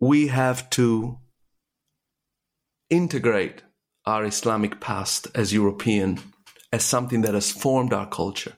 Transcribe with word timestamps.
we 0.00 0.28
have 0.28 0.70
to 0.70 1.18
integrate 2.88 3.62
our 4.06 4.24
Islamic 4.24 4.80
past 4.80 5.28
as 5.34 5.52
European 5.52 6.18
as 6.72 6.82
something 6.82 7.20
that 7.20 7.34
has 7.34 7.52
formed 7.52 7.92
our 7.92 8.08
culture. 8.08 8.54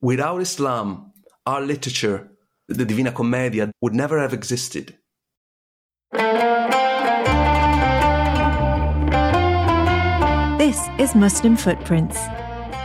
Without 0.00 0.40
Islam, 0.40 1.12
our 1.44 1.60
literature, 1.60 2.30
the 2.68 2.86
Divina 2.86 3.12
Commedia, 3.12 3.70
would 3.82 3.94
never 3.94 4.18
have 4.18 4.32
existed. 4.32 4.96
This 10.58 10.88
is 10.98 11.14
Muslim 11.14 11.56
Footprints, 11.56 12.16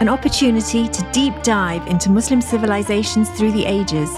an 0.02 0.10
opportunity 0.10 0.90
to 0.90 1.10
deep 1.14 1.42
dive 1.44 1.88
into 1.88 2.10
Muslim 2.10 2.42
civilizations 2.42 3.30
through 3.30 3.54
the 3.54 3.66
ages, 3.66 4.10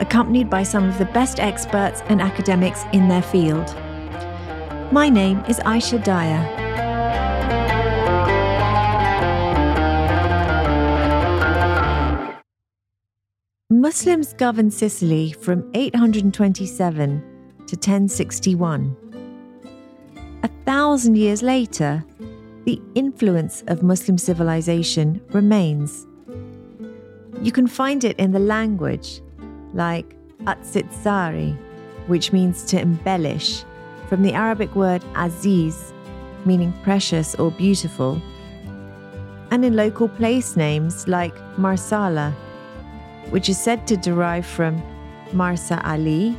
accompanied 0.00 0.50
by 0.50 0.62
some 0.62 0.88
of 0.88 0.98
the 0.98 1.06
best 1.06 1.40
experts 1.40 2.02
and 2.08 2.20
academics 2.20 2.84
in 2.92 3.08
their 3.08 3.22
field. 3.22 3.74
My 4.92 5.08
name 5.08 5.44
is 5.48 5.58
Aisha 5.60 6.02
Daya. 6.02 6.66
Muslims 13.68 14.32
governed 14.32 14.72
Sicily 14.72 15.32
from 15.32 15.68
827 15.74 17.20
to 17.66 17.76
1061. 17.76 18.96
A 20.42 20.48
thousand 20.64 21.16
years 21.16 21.42
later, 21.42 22.04
the 22.64 22.80
influence 22.94 23.62
of 23.68 23.82
Muslim 23.82 24.18
civilization 24.18 25.20
remains. 25.30 26.06
You 27.42 27.52
can 27.52 27.66
find 27.66 28.02
it 28.04 28.18
in 28.18 28.32
the 28.32 28.38
language, 28.38 29.20
like 29.76 30.16
azzizzari, 30.44 31.56
which 32.08 32.32
means 32.32 32.64
to 32.64 32.80
embellish, 32.80 33.64
from 34.08 34.22
the 34.22 34.32
Arabic 34.32 34.74
word 34.74 35.04
aziz, 35.14 35.92
meaning 36.44 36.72
precious 36.82 37.34
or 37.36 37.50
beautiful, 37.52 38.20
and 39.50 39.64
in 39.64 39.76
local 39.76 40.08
place 40.08 40.56
names 40.56 41.06
like 41.06 41.34
Marsala, 41.58 42.34
which 43.30 43.48
is 43.48 43.58
said 43.58 43.86
to 43.86 43.96
derive 43.96 44.46
from 44.46 44.82
Marsa 45.32 45.80
Ali, 45.84 46.36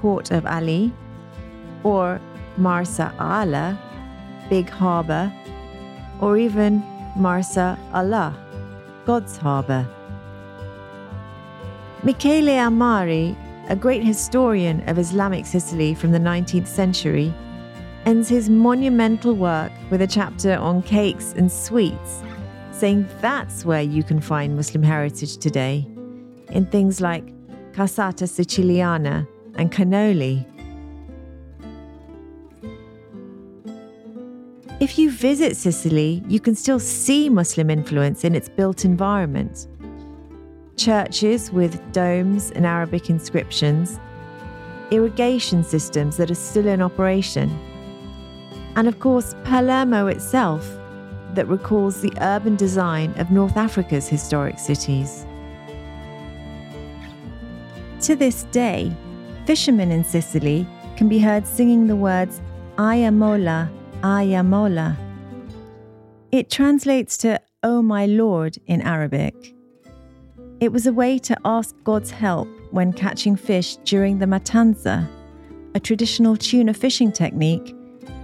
port 0.00 0.30
of 0.30 0.46
Ali, 0.46 0.92
or 1.82 2.20
Marsa 2.56 3.12
Ala, 3.20 3.78
big 4.48 4.68
harbour, 4.68 5.32
or 6.20 6.36
even 6.38 6.82
Marsa 7.16 7.78
Allah, 7.92 8.36
God's 9.04 9.36
harbour. 9.36 9.86
Michele 12.04 12.58
Amari 12.58 13.34
a 13.68 13.76
great 13.76 14.04
historian 14.04 14.86
of 14.88 14.98
Islamic 14.98 15.46
Sicily 15.46 15.94
from 15.94 16.12
the 16.12 16.18
19th 16.18 16.66
century, 16.66 17.32
ends 18.04 18.28
his 18.28 18.50
monumental 18.50 19.32
work 19.32 19.72
with 19.90 20.02
a 20.02 20.06
chapter 20.06 20.54
on 20.56 20.82
cakes 20.82 21.32
and 21.36 21.50
sweets, 21.50 22.22
saying 22.72 23.08
that's 23.20 23.64
where 23.64 23.80
you 23.80 24.02
can 24.02 24.20
find 24.20 24.54
Muslim 24.54 24.82
heritage 24.82 25.38
today, 25.38 25.86
in 26.50 26.66
things 26.66 27.00
like 27.00 27.24
cassata 27.72 28.26
siciliana 28.28 29.26
and 29.54 29.72
cannoli. 29.72 30.44
If 34.80 34.98
you 34.98 35.10
visit 35.10 35.56
Sicily, 35.56 36.22
you 36.28 36.40
can 36.40 36.54
still 36.54 36.80
see 36.80 37.30
Muslim 37.30 37.70
influence 37.70 38.24
in 38.24 38.34
its 38.34 38.50
built 38.50 38.84
environment 38.84 39.68
churches 40.76 41.50
with 41.50 41.80
domes 41.92 42.50
and 42.52 42.66
Arabic 42.66 43.10
inscriptions, 43.10 43.98
irrigation 44.90 45.64
systems 45.64 46.16
that 46.16 46.30
are 46.30 46.34
still 46.34 46.66
in 46.66 46.82
operation, 46.82 47.50
and 48.76 48.88
of 48.88 48.98
course, 48.98 49.34
Palermo 49.44 50.08
itself, 50.08 50.68
that 51.34 51.48
recalls 51.48 52.00
the 52.00 52.12
urban 52.20 52.56
design 52.56 53.12
of 53.18 53.30
North 53.30 53.56
Africa's 53.56 54.08
historic 54.08 54.58
cities. 54.58 55.26
To 58.02 58.14
this 58.14 58.44
day, 58.44 58.92
fishermen 59.46 59.90
in 59.90 60.04
Sicily 60.04 60.66
can 60.96 61.08
be 61.08 61.18
heard 61.18 61.46
singing 61.46 61.86
the 61.86 61.96
words 61.96 62.40
Ayamola, 62.76 63.70
Ayamola. 64.02 64.96
It 66.30 66.50
translates 66.50 67.16
to 67.18 67.40
Oh 67.62 67.80
my 67.80 68.06
Lord 68.06 68.58
in 68.66 68.82
Arabic. 68.82 69.53
It 70.60 70.72
was 70.72 70.86
a 70.86 70.92
way 70.92 71.18
to 71.18 71.36
ask 71.44 71.74
God's 71.84 72.10
help 72.10 72.48
when 72.70 72.92
catching 72.92 73.36
fish 73.36 73.76
during 73.84 74.18
the 74.18 74.26
mattanza, 74.26 75.08
a 75.74 75.80
traditional 75.80 76.36
tuna 76.36 76.72
fishing 76.72 77.10
technique 77.12 77.74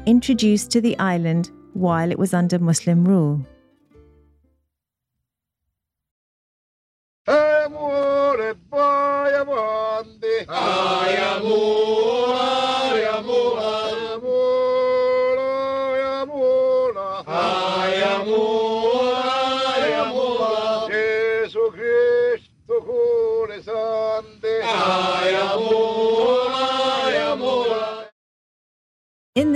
introduced 0.07 0.71
to 0.71 0.81
the 0.81 0.99
island 0.99 1.51
while 1.75 2.11
it 2.11 2.19
was 2.19 2.33
under 2.33 2.59
Muslim 2.59 3.05
rule. 3.05 3.45
In 7.29 7.75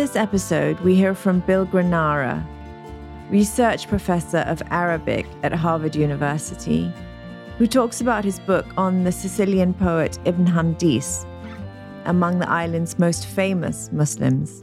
this 0.05 0.17
episode, 0.17 0.79
we 0.81 0.95
hear 0.95 1.15
from 1.15 1.41
Bill 1.41 1.65
Granara, 1.65 2.47
research 3.31 3.89
professor 3.89 4.41
of 4.41 4.63
Arabic 4.69 5.25
at 5.43 5.51
Harvard 5.51 5.97
University, 5.97 6.93
who 7.57 7.67
talks 7.67 8.03
about 8.03 8.23
his 8.23 8.39
book 8.41 8.67
on 8.77 9.05
the 9.05 9.11
Sicilian 9.11 9.73
poet 9.73 10.19
Ibn 10.27 10.45
Hamdis, 10.45 11.25
among 12.05 12.39
the 12.39 12.51
island's 12.51 12.99
most 12.99 13.25
famous 13.25 13.91
Muslims. 13.93 14.63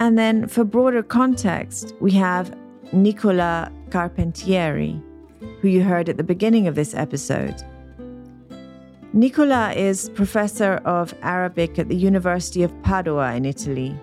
And 0.00 0.18
then, 0.18 0.48
for 0.48 0.64
broader 0.64 1.04
context, 1.04 1.94
we 2.00 2.10
have 2.14 2.52
Nicola 2.92 3.70
Carpentieri, 3.90 5.00
who 5.60 5.68
you 5.68 5.84
heard 5.84 6.08
at 6.08 6.16
the 6.16 6.24
beginning 6.24 6.66
of 6.66 6.74
this 6.74 6.94
episode. 6.94 7.62
Nicola 9.14 9.74
is 9.74 10.08
professor 10.08 10.76
of 10.86 11.14
Arabic 11.20 11.78
at 11.78 11.88
the 11.90 11.94
University 11.94 12.62
of 12.62 12.72
Padua 12.82 13.34
in 13.34 13.44
Italy. 13.44 13.94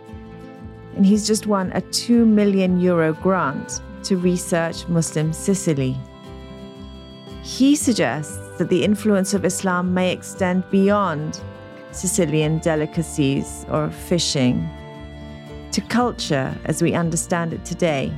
And 0.96 1.03
he's 1.03 1.25
just 1.25 1.47
won 1.47 1.72
a 1.72 1.81
2 1.81 2.28
million 2.28 2.80
euro 2.80 3.14
grant 3.14 3.81
to 4.03 4.18
research 4.18 4.88
Muslim 4.88 5.34
Sicily. 5.34 5.97
He 7.42 7.75
suggests 7.75 8.38
that 8.59 8.70
the 8.70 8.84
influence 8.84 9.34
of 9.34 9.46
Islam 9.46 9.96
may 9.96 10.12
extend 10.12 10.70
beyond 10.70 11.41
Sicilian 11.90 12.59
delicacies 12.59 13.66
or 13.72 13.90
fishing 13.90 14.70
to 15.72 15.81
culture 15.81 16.56
as 16.66 16.84
we 16.84 16.94
understand 16.94 17.52
it 17.52 17.66
today. 17.66 18.14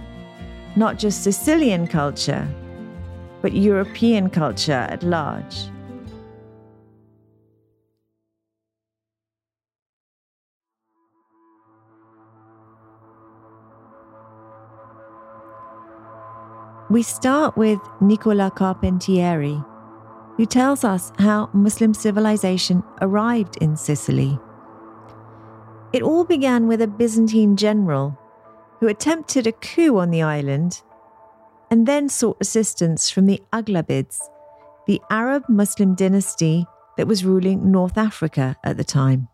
Not 0.76 1.00
just 1.00 1.24
Sicilian 1.24 1.88
culture, 1.88 2.46
but 3.42 3.54
European 3.54 4.30
culture 4.30 4.86
at 4.90 5.04
large. 5.04 5.72
We 16.92 17.04
start 17.04 17.56
with 17.56 17.80
Nicola 18.02 18.52
Carpentieri, 18.54 19.66
who 20.36 20.46
tells 20.46 20.84
us 20.84 21.14
how 21.18 21.50
Muslim 21.54 21.94
civilization 21.94 22.84
arrived 23.00 23.56
in 23.62 23.78
Sicily. 23.78 24.38
It 25.94 26.02
all 26.02 26.26
began 26.26 26.68
with 26.68 26.82
a 26.82 26.90
Byzantine 26.90 27.56
general 27.56 28.20
who 28.82 28.90
attempted 28.90 29.48
a 29.48 29.54
coup 29.54 30.00
on 30.00 30.12
the 30.12 30.22
island 30.22 30.82
and 31.70 31.88
then 31.88 32.10
sought 32.10 32.36
assistance 32.42 33.10
from 33.10 33.26
the 33.26 33.42
Aghlabids, 33.54 34.20
the 34.86 35.00
Arab 35.10 35.44
Muslim 35.48 35.96
dynasty 35.96 36.66
that 36.98 37.08
was 37.08 37.24
ruling 37.24 37.72
North 37.72 37.98
Africa 37.98 38.58
at 38.66 38.76
the 38.76 38.84
time. 38.84 39.30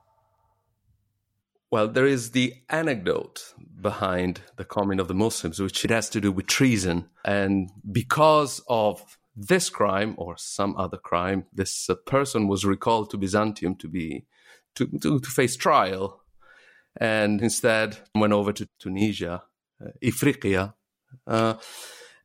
Well, 1.71 1.87
there 1.87 2.05
is 2.05 2.31
the 2.31 2.53
anecdote 2.69 3.55
behind 3.79 4.41
the 4.57 4.65
coming 4.65 4.99
of 4.99 5.07
the 5.07 5.13
Muslims, 5.13 5.59
which 5.59 5.85
it 5.85 5.91
has 5.91 6.09
to 6.09 6.21
do 6.21 6.31
with 6.31 6.47
treason. 6.47 7.09
And 7.23 7.69
because 7.91 8.61
of 8.67 9.17
this 9.35 9.69
crime 9.69 10.15
or 10.17 10.35
some 10.37 10.75
other 10.77 10.97
crime, 10.97 11.45
this 11.53 11.89
uh, 11.89 11.95
person 12.05 12.47
was 12.47 12.65
recalled 12.65 13.11
to 13.11 13.17
Byzantium 13.17 13.75
to 13.75 13.87
be 13.87 14.25
to, 14.75 14.87
to, 15.01 15.19
to, 15.19 15.29
face 15.29 15.55
trial, 15.55 16.21
and 16.99 17.41
instead 17.41 17.97
went 18.13 18.33
over 18.33 18.53
to 18.53 18.67
Tunisia, 18.79 19.41
uh, 19.83 19.89
Ifriqiya, 20.03 20.73
uh, 21.25 21.55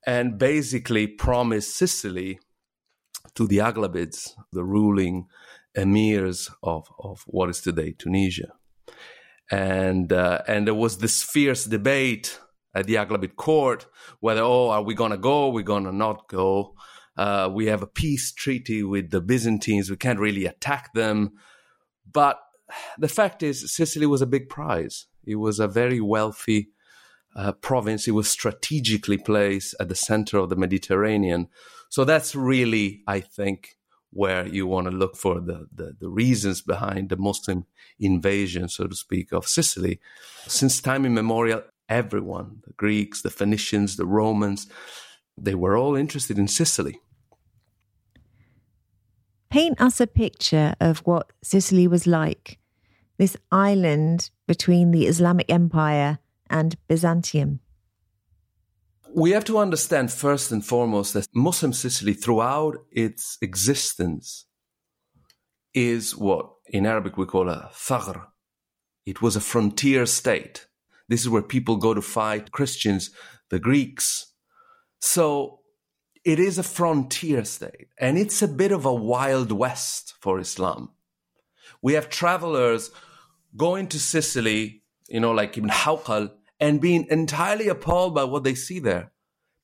and 0.07 0.39
basically 0.39 1.07
promised 1.07 1.75
Sicily 1.75 2.41
to 3.35 3.47
the 3.47 3.59
Aghlabids, 3.59 4.33
the 4.53 4.65
ruling 4.65 5.29
emirs 5.77 6.51
of, 6.63 6.89
of 6.99 7.25
what 7.27 7.49
is 7.49 7.61
today 7.61 7.95
Tunisia. 7.97 8.53
And, 9.53 10.13
uh, 10.13 10.41
and 10.49 10.67
there 10.67 10.75
was 10.75 10.99
this 10.99 11.23
fierce 11.23 11.67
debate 11.67 12.41
at 12.75 12.87
the 12.87 12.95
Aghlabid 12.95 13.37
court 13.37 13.87
whether, 14.21 14.41
oh, 14.41 14.71
are 14.71 14.83
we 14.83 14.95
to 14.95 15.19
go? 15.19 15.51
We're 15.51 15.63
going 15.63 15.85
to 15.85 15.93
not 15.93 16.27
go. 16.29 16.75
Uh, 17.19 17.51
we 17.53 17.67
have 17.67 17.83
a 17.83 17.87
peace 17.87 18.33
treaty 18.33 18.83
with 18.83 19.11
the 19.11 19.21
Byzantines. 19.21 19.91
We 19.91 19.97
can't 19.97 20.19
really 20.19 20.47
attack 20.47 20.95
them. 20.95 21.33
But 22.11 22.39
the 22.97 23.09
fact 23.09 23.43
is, 23.43 23.75
Sicily 23.75 24.07
was 24.07 24.23
a 24.23 24.27
big 24.27 24.49
prize. 24.49 25.07
It 25.25 25.37
was 25.37 25.61
a 25.61 25.69
very 25.69 26.01
wealthy 26.01 26.71
uh, 27.37 27.53
province. 27.53 28.09
It 28.09 28.13
was 28.13 28.31
strategically 28.31 29.19
placed 29.19 29.75
at 29.79 29.91
the 29.91 29.95
center 29.95 30.39
of 30.39 30.49
the 30.49 30.57
Mediterranean. 30.57 31.49
So 31.91 32.05
that's 32.05 32.35
really, 32.35 33.03
I 33.07 33.21
think, 33.21 33.77
where 34.13 34.47
you 34.47 34.67
want 34.67 34.87
to 34.87 34.91
look 34.91 35.17
for 35.17 35.41
the, 35.41 35.67
the, 35.75 35.97
the, 35.99 36.09
reasons 36.09 36.61
behind 36.61 37.09
the 37.09 37.17
Muslim 37.17 37.65
invasion, 37.99 38.69
so 38.69 38.87
to 38.87 38.95
speak, 38.95 39.33
of 39.33 39.49
Sicily. 39.49 40.01
Since 40.47 40.83
time 40.83 41.07
immemorial, 41.07 41.63
everyone, 41.89 42.61
the 42.67 42.75
Greeks, 42.75 43.23
the 43.23 43.31
Phoenicians, 43.31 43.97
the 43.97 44.07
Romans, 44.07 44.67
they 45.39 45.55
were 45.55 45.77
all 45.77 45.97
interested 45.97 46.39
in 46.39 46.47
Sicily. 46.47 47.01
Paint 49.49 49.81
us 49.81 50.01
a 50.01 50.07
picture 50.07 50.75
of 50.81 51.01
what 51.01 51.33
Sicily 51.43 51.87
was 51.87 52.07
like, 52.07 52.59
this 53.19 53.37
island 53.51 54.31
between 54.47 54.91
the 54.91 55.07
Islamic 55.07 55.51
Empire 55.51 56.19
and 56.51 56.77
Byzantium. 56.87 57.61
We 59.15 59.33
have 59.33 59.45
to 59.45 59.59
understand 59.59 60.11
first 60.11 60.53
and 60.53 60.65
foremost 60.65 61.13
that 61.15 61.27
Muslim 61.35 61.73
Sicily, 61.73 62.15
throughout 62.15 62.79
its 62.91 63.37
existence, 63.43 64.47
is 65.75 66.17
what 66.17 66.51
in 66.67 66.87
Arabic 66.87 67.17
we 67.19 67.27
call 67.27 67.49
a 67.49 67.71
thagr. 67.75 68.27
It 69.05 69.21
was 69.21 69.37
a 69.37 69.41
frontier 69.41 70.07
state. 70.07 70.67
This 71.09 71.21
is 71.21 71.29
where 71.29 71.43
people 71.43 71.77
go 71.77 71.93
to 71.93 72.01
fight 72.01 72.53
Christians, 72.53 73.11
the 73.51 73.59
Greeks, 73.59 74.33
so 75.03 75.59
it 76.25 76.39
is 76.39 76.57
a 76.57 76.63
frontier 76.63 77.45
state 77.45 77.89
and 77.99 78.17
it's 78.17 78.41
a 78.41 78.49
bit 78.49 78.71
of 78.71 78.85
a 78.85 78.95
wild 78.95 79.51
west 79.51 80.15
for 80.21 80.39
Islam. 80.39 80.91
We 81.83 81.95
have 81.95 82.09
travelers 82.09 82.93
going 83.57 83.89
to 83.89 83.99
Sicily, 83.99 84.85
you 85.09 85.19
know, 85.19 85.33
like 85.33 85.59
Ibn 85.59 85.71
Hawqal, 85.71 86.31
and 86.63 86.81
being 86.81 87.07
entirely 87.11 87.67
appalled 87.67 88.15
by 88.15 88.23
what 88.23 88.45
they 88.45 88.55
see 88.55 88.79
there. 88.79 89.11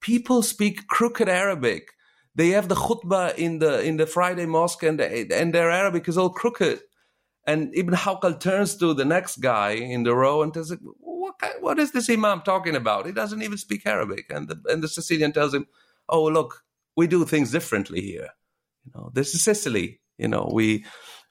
People 0.00 0.42
speak 0.42 0.88
crooked 0.88 1.28
Arabic. 1.28 1.92
They 2.34 2.48
have 2.50 2.68
the 2.68 2.74
khutbah 2.74 3.36
in 3.36 3.60
the 3.60 3.80
in 3.80 3.98
the 3.98 4.06
Friday 4.06 4.46
mosque, 4.46 4.82
and 4.82 5.00
and 5.00 5.54
their 5.54 5.70
Arabic 5.70 6.08
is 6.08 6.18
all 6.18 6.30
crooked. 6.30 6.80
And 7.46 7.74
Ibn 7.74 7.94
Hawqal 7.94 8.40
turns 8.40 8.76
to 8.76 8.92
the 8.94 9.04
next 9.04 9.36
guy 9.36 9.70
in 9.70 10.02
the 10.02 10.14
row 10.14 10.42
and 10.42 10.52
says, 10.52 10.76
what, 10.82 11.34
what 11.60 11.78
is 11.78 11.92
this 11.92 12.10
imam 12.10 12.42
talking 12.42 12.76
about? 12.76 13.06
He 13.06 13.12
doesn't 13.12 13.42
even 13.42 13.56
speak 13.56 13.86
Arabic. 13.86 14.26
And 14.28 14.48
the, 14.48 14.60
and 14.66 14.82
the 14.82 14.88
Sicilian 14.88 15.32
tells 15.32 15.54
him, 15.54 15.66
oh, 16.10 16.24
look, 16.24 16.62
we 16.94 17.06
do 17.06 17.24
things 17.24 17.50
differently 17.50 18.02
here. 18.02 18.28
You 18.84 18.92
know, 18.94 19.10
this 19.14 19.34
is 19.34 19.42
Sicily. 19.42 20.00
You 20.18 20.28
know, 20.28 20.50
we, 20.52 20.84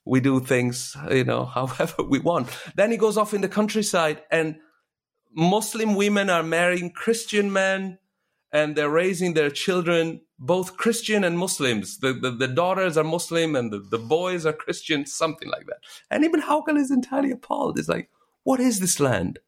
we 0.06 0.20
do 0.20 0.40
things, 0.40 0.98
you 1.12 1.24
know, 1.24 1.46
however 1.58 2.02
we 2.02 2.18
want. 2.18 2.50
Then 2.76 2.90
he 2.90 2.98
goes 2.98 3.18
off 3.18 3.36
in 3.36 3.42
the 3.42 3.50
countryside 3.50 4.24
and 4.32 4.56
Muslim 5.34 5.96
women 5.96 6.30
are 6.30 6.44
marrying 6.44 6.92
Christian 6.92 7.52
men 7.52 8.00
and 8.52 8.76
they're 8.76 8.90
raising 8.90 9.34
their 9.34 9.50
children, 9.50 10.22
both 10.40 10.78
Christian 10.78 11.24
and 11.24 11.38
Muslims. 11.38 12.00
The, 12.00 12.14
the, 12.14 12.32
the 12.32 12.48
daughters 12.48 12.98
are 12.98 13.04
Muslim 13.04 13.56
and 13.56 13.72
the, 13.72 13.80
the 13.80 13.98
boys 13.98 14.46
are 14.46 14.54
Christian, 14.54 15.06
something 15.06 15.50
like 15.50 15.66
that. 15.68 15.80
And 16.10 16.24
Ibn 16.24 16.42
Hawqal 16.42 16.78
is 16.78 16.92
entirely 16.92 17.32
appalled. 17.32 17.78
It's 17.78 17.90
like, 17.90 18.10
what 18.44 18.60
is 18.60 18.80
this 18.80 19.00
land? 19.00 19.40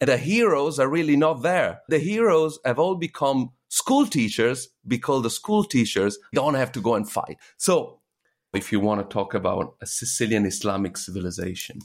And 0.00 0.08
the 0.08 0.18
heroes 0.18 0.78
are 0.78 0.88
really 0.88 1.16
not 1.16 1.42
there. 1.42 1.80
The 1.88 1.98
heroes 1.98 2.58
have 2.64 2.78
all 2.78 2.94
become 2.94 3.50
school 3.68 4.06
teachers 4.06 4.68
because 4.86 5.22
the 5.22 5.30
school 5.30 5.64
teachers 5.64 6.18
don't 6.34 6.54
have 6.54 6.70
to 6.72 6.80
go 6.80 6.94
and 6.94 7.10
fight. 7.10 7.38
So, 7.56 8.00
if 8.54 8.72
you 8.72 8.80
want 8.80 9.00
to 9.00 9.12
talk 9.12 9.34
about 9.34 9.74
a 9.82 9.86
Sicilian 9.86 10.46
Islamic 10.46 10.96
civilization, 10.96 11.80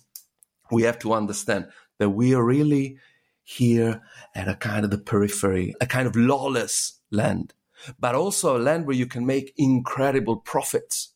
we 0.72 0.84
have 0.84 1.00
to 1.00 1.14
understand 1.14 1.68
that 2.00 2.10
we 2.10 2.34
are 2.34 2.44
really 2.44 2.98
here 3.44 4.02
at 4.36 4.48
a 4.48 4.56
kind 4.56 4.86
of 4.86 4.92
the 4.92 4.98
periphery, 4.98 5.74
a 5.82 5.86
kind 5.86 6.08
of 6.08 6.16
lawless 6.16 7.00
land, 7.12 7.54
but 8.00 8.16
also 8.16 8.58
a 8.58 8.60
land 8.60 8.86
where 8.86 8.96
you 8.96 9.06
can 9.06 9.26
make 9.26 9.54
incredible 9.58 10.38
profits. 10.38 11.14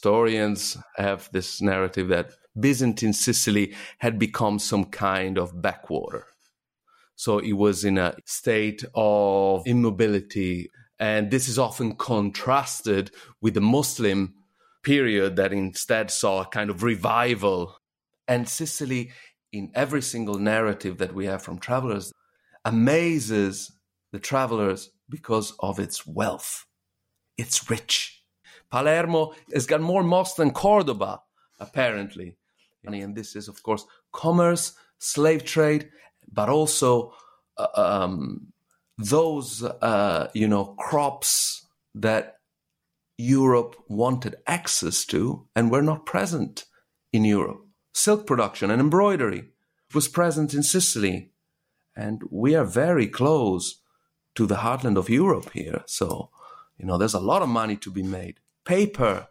historians 0.00 0.78
have 0.96 1.28
this 1.32 1.60
narrative 1.60 2.08
that 2.08 2.32
Byzantine 2.58 3.12
Sicily 3.12 3.74
had 3.98 4.18
become 4.18 4.58
some 4.58 4.84
kind 4.84 5.36
of 5.36 5.60
backwater. 5.60 6.26
So 7.20 7.38
it 7.38 7.52
was 7.52 7.84
in 7.84 7.98
a 7.98 8.14
state 8.24 8.82
of 8.94 9.66
immobility. 9.66 10.70
And 10.98 11.30
this 11.30 11.48
is 11.48 11.58
often 11.58 11.96
contrasted 11.96 13.10
with 13.42 13.52
the 13.52 13.60
Muslim 13.60 14.32
period 14.82 15.36
that 15.36 15.52
instead 15.52 16.10
saw 16.10 16.40
a 16.40 16.46
kind 16.46 16.70
of 16.70 16.82
revival. 16.82 17.76
And 18.26 18.48
Sicily, 18.48 19.10
in 19.52 19.70
every 19.74 20.00
single 20.00 20.38
narrative 20.38 20.96
that 20.96 21.14
we 21.14 21.26
have 21.26 21.42
from 21.42 21.58
travelers, 21.58 22.10
amazes 22.64 23.70
the 24.12 24.18
travelers 24.18 24.90
because 25.06 25.52
of 25.60 25.78
its 25.78 26.06
wealth. 26.06 26.64
It's 27.36 27.68
rich 27.68 28.24
Palermo 28.70 29.34
has 29.52 29.66
got 29.66 29.82
more 29.82 30.02
mosques 30.02 30.36
than 30.36 30.52
Cordoba, 30.52 31.20
apparently. 31.58 32.36
And 32.82 33.14
this 33.14 33.36
is, 33.36 33.46
of 33.46 33.62
course, 33.62 33.84
commerce, 34.10 34.72
slave 34.98 35.44
trade, 35.44 35.90
but 36.32 36.48
also 36.48 37.12
uh, 37.56 37.66
um, 37.74 38.52
those, 38.98 39.62
uh, 39.62 40.30
you 40.34 40.48
know, 40.48 40.74
crops 40.78 41.66
that 41.94 42.36
Europe 43.18 43.76
wanted 43.88 44.36
access 44.46 45.04
to 45.06 45.46
and 45.54 45.70
were 45.70 45.82
not 45.82 46.06
present 46.06 46.64
in 47.12 47.24
Europe. 47.24 47.66
Silk 47.92 48.26
production 48.26 48.70
and 48.70 48.80
embroidery 48.80 49.50
was 49.94 50.08
present 50.08 50.54
in 50.54 50.62
Sicily. 50.62 51.32
And 51.96 52.22
we 52.30 52.54
are 52.54 52.64
very 52.64 53.08
close 53.08 53.80
to 54.36 54.46
the 54.46 54.56
heartland 54.56 54.96
of 54.96 55.10
Europe 55.10 55.50
here. 55.52 55.82
So, 55.86 56.30
you 56.78 56.86
know, 56.86 56.96
there's 56.96 57.14
a 57.14 57.20
lot 57.20 57.42
of 57.42 57.48
money 57.48 57.76
to 57.76 57.90
be 57.90 58.02
made 58.02 58.40
paper, 58.64 59.28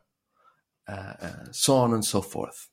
uh, 0.88 1.14
uh, 1.22 1.52
so 1.52 1.76
on 1.78 1.94
and 1.94 2.04
so 2.04 2.22
forth. 2.22 2.70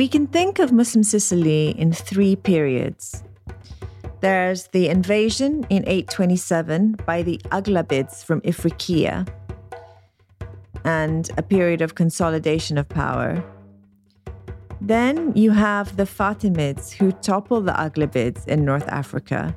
We 0.00 0.08
can 0.08 0.28
think 0.28 0.58
of 0.60 0.72
Muslim 0.72 1.04
Sicily 1.04 1.78
in 1.78 1.92
three 1.92 2.34
periods. 2.34 3.22
There's 4.22 4.68
the 4.68 4.88
invasion 4.88 5.66
in 5.68 5.86
827 5.86 6.92
by 7.04 7.22
the 7.22 7.36
Aghlabids 7.50 8.24
from 8.24 8.40
Ifriqiya 8.40 9.28
and 10.86 11.30
a 11.36 11.42
period 11.42 11.82
of 11.82 11.96
consolidation 11.96 12.78
of 12.78 12.88
power. 12.88 13.44
Then 14.80 15.36
you 15.36 15.50
have 15.50 15.98
the 15.98 16.04
Fatimids 16.04 16.92
who 16.92 17.12
topple 17.12 17.60
the 17.60 17.72
Aghlabids 17.72 18.48
in 18.48 18.64
North 18.64 18.88
Africa. 18.88 19.54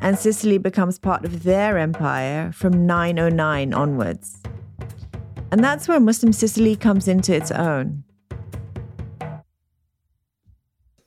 And 0.00 0.16
Sicily 0.16 0.58
becomes 0.58 0.96
part 0.96 1.24
of 1.24 1.42
their 1.42 1.76
empire 1.76 2.52
from 2.52 2.86
909 2.86 3.74
onwards. 3.74 4.44
And 5.50 5.64
that's 5.64 5.88
where 5.88 5.98
Muslim 5.98 6.32
Sicily 6.32 6.76
comes 6.76 7.08
into 7.08 7.34
its 7.34 7.50
own. 7.50 8.04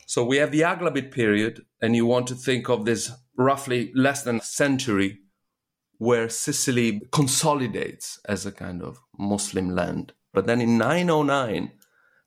So 0.05 0.23
we 0.23 0.37
have 0.37 0.51
the 0.51 0.61
Aghlabid 0.61 1.11
period, 1.11 1.65
and 1.81 1.95
you 1.95 2.05
want 2.05 2.27
to 2.27 2.35
think 2.35 2.69
of 2.69 2.85
this 2.85 3.11
roughly 3.37 3.91
less 3.95 4.23
than 4.23 4.37
a 4.37 4.41
century 4.41 5.19
where 5.97 6.29
Sicily 6.29 7.01
consolidates 7.11 8.19
as 8.25 8.45
a 8.45 8.51
kind 8.51 8.81
of 8.81 8.99
Muslim 9.17 9.69
land. 9.69 10.13
But 10.33 10.47
then 10.47 10.61
in 10.61 10.77
909, 10.77 11.71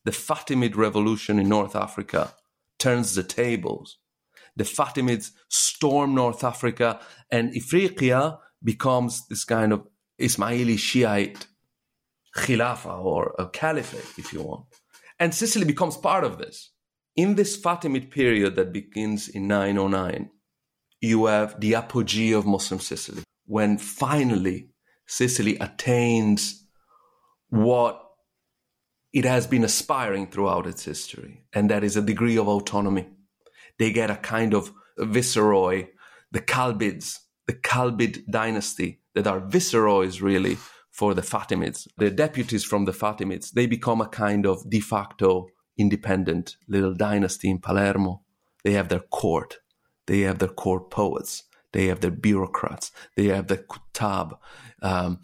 the 0.04 0.10
Fatimid 0.12 0.76
revolution 0.76 1.38
in 1.38 1.48
North 1.48 1.76
Africa 1.76 2.32
turns 2.78 3.14
the 3.14 3.22
tables. 3.22 3.98
The 4.54 4.64
Fatimids 4.64 5.32
storm 5.48 6.14
North 6.14 6.42
Africa, 6.42 7.00
and 7.30 7.52
Ifriqiya 7.52 8.38
becomes 8.62 9.26
this 9.28 9.44
kind 9.44 9.72
of 9.72 9.86
Ismaili 10.18 10.78
Shiite 10.78 11.46
Khilafah 12.36 13.04
or 13.04 13.34
a 13.38 13.46
caliphate, 13.48 14.18
if 14.18 14.32
you 14.32 14.42
want. 14.42 14.66
And 15.18 15.34
Sicily 15.34 15.64
becomes 15.64 15.96
part 15.96 16.24
of 16.24 16.38
this. 16.38 16.70
In 17.16 17.34
this 17.34 17.60
Fatimid 17.60 18.10
period 18.10 18.56
that 18.56 18.72
begins 18.72 19.28
in 19.28 19.48
909, 19.48 20.30
you 21.00 21.26
have 21.26 21.58
the 21.60 21.74
apogee 21.74 22.32
of 22.32 22.46
Muslim 22.46 22.80
Sicily, 22.80 23.22
when 23.46 23.78
finally 23.78 24.68
Sicily 25.06 25.56
attains 25.58 26.66
what 27.48 28.02
it 29.12 29.24
has 29.24 29.46
been 29.46 29.64
aspiring 29.64 30.26
throughout 30.26 30.66
its 30.66 30.84
history, 30.84 31.44
and 31.52 31.70
that 31.70 31.84
is 31.84 31.96
a 31.96 32.02
degree 32.02 32.36
of 32.36 32.48
autonomy. 32.48 33.08
They 33.78 33.92
get 33.92 34.10
a 34.10 34.16
kind 34.16 34.52
of 34.52 34.72
viceroy, 34.98 35.88
the 36.32 36.40
Kalbids, 36.40 37.18
the 37.46 37.54
Kalbid 37.54 38.24
dynasty, 38.30 39.00
that 39.14 39.26
are 39.26 39.40
viceroys 39.40 40.20
really 40.20 40.58
for 40.90 41.14
the 41.14 41.22
Fatimids. 41.22 41.86
The 41.96 42.10
deputies 42.10 42.64
from 42.64 42.84
the 42.84 42.92
Fatimids, 42.92 43.52
they 43.52 43.66
become 43.66 44.00
a 44.00 44.08
kind 44.08 44.46
of 44.46 44.68
de 44.68 44.80
facto 44.80 45.48
independent 45.78 46.56
little 46.68 46.94
dynasty 46.94 47.50
in 47.50 47.58
Palermo. 47.58 48.22
They 48.64 48.72
have 48.72 48.88
their 48.88 49.00
court, 49.00 49.58
they 50.06 50.20
have 50.20 50.38
their 50.38 50.48
court 50.48 50.90
poets, 50.90 51.44
they 51.72 51.86
have 51.86 52.00
their 52.00 52.10
bureaucrats, 52.10 52.90
they 53.16 53.26
have 53.26 53.46
the 53.48 53.58
kutab. 53.58 54.38
Um, 54.82 55.20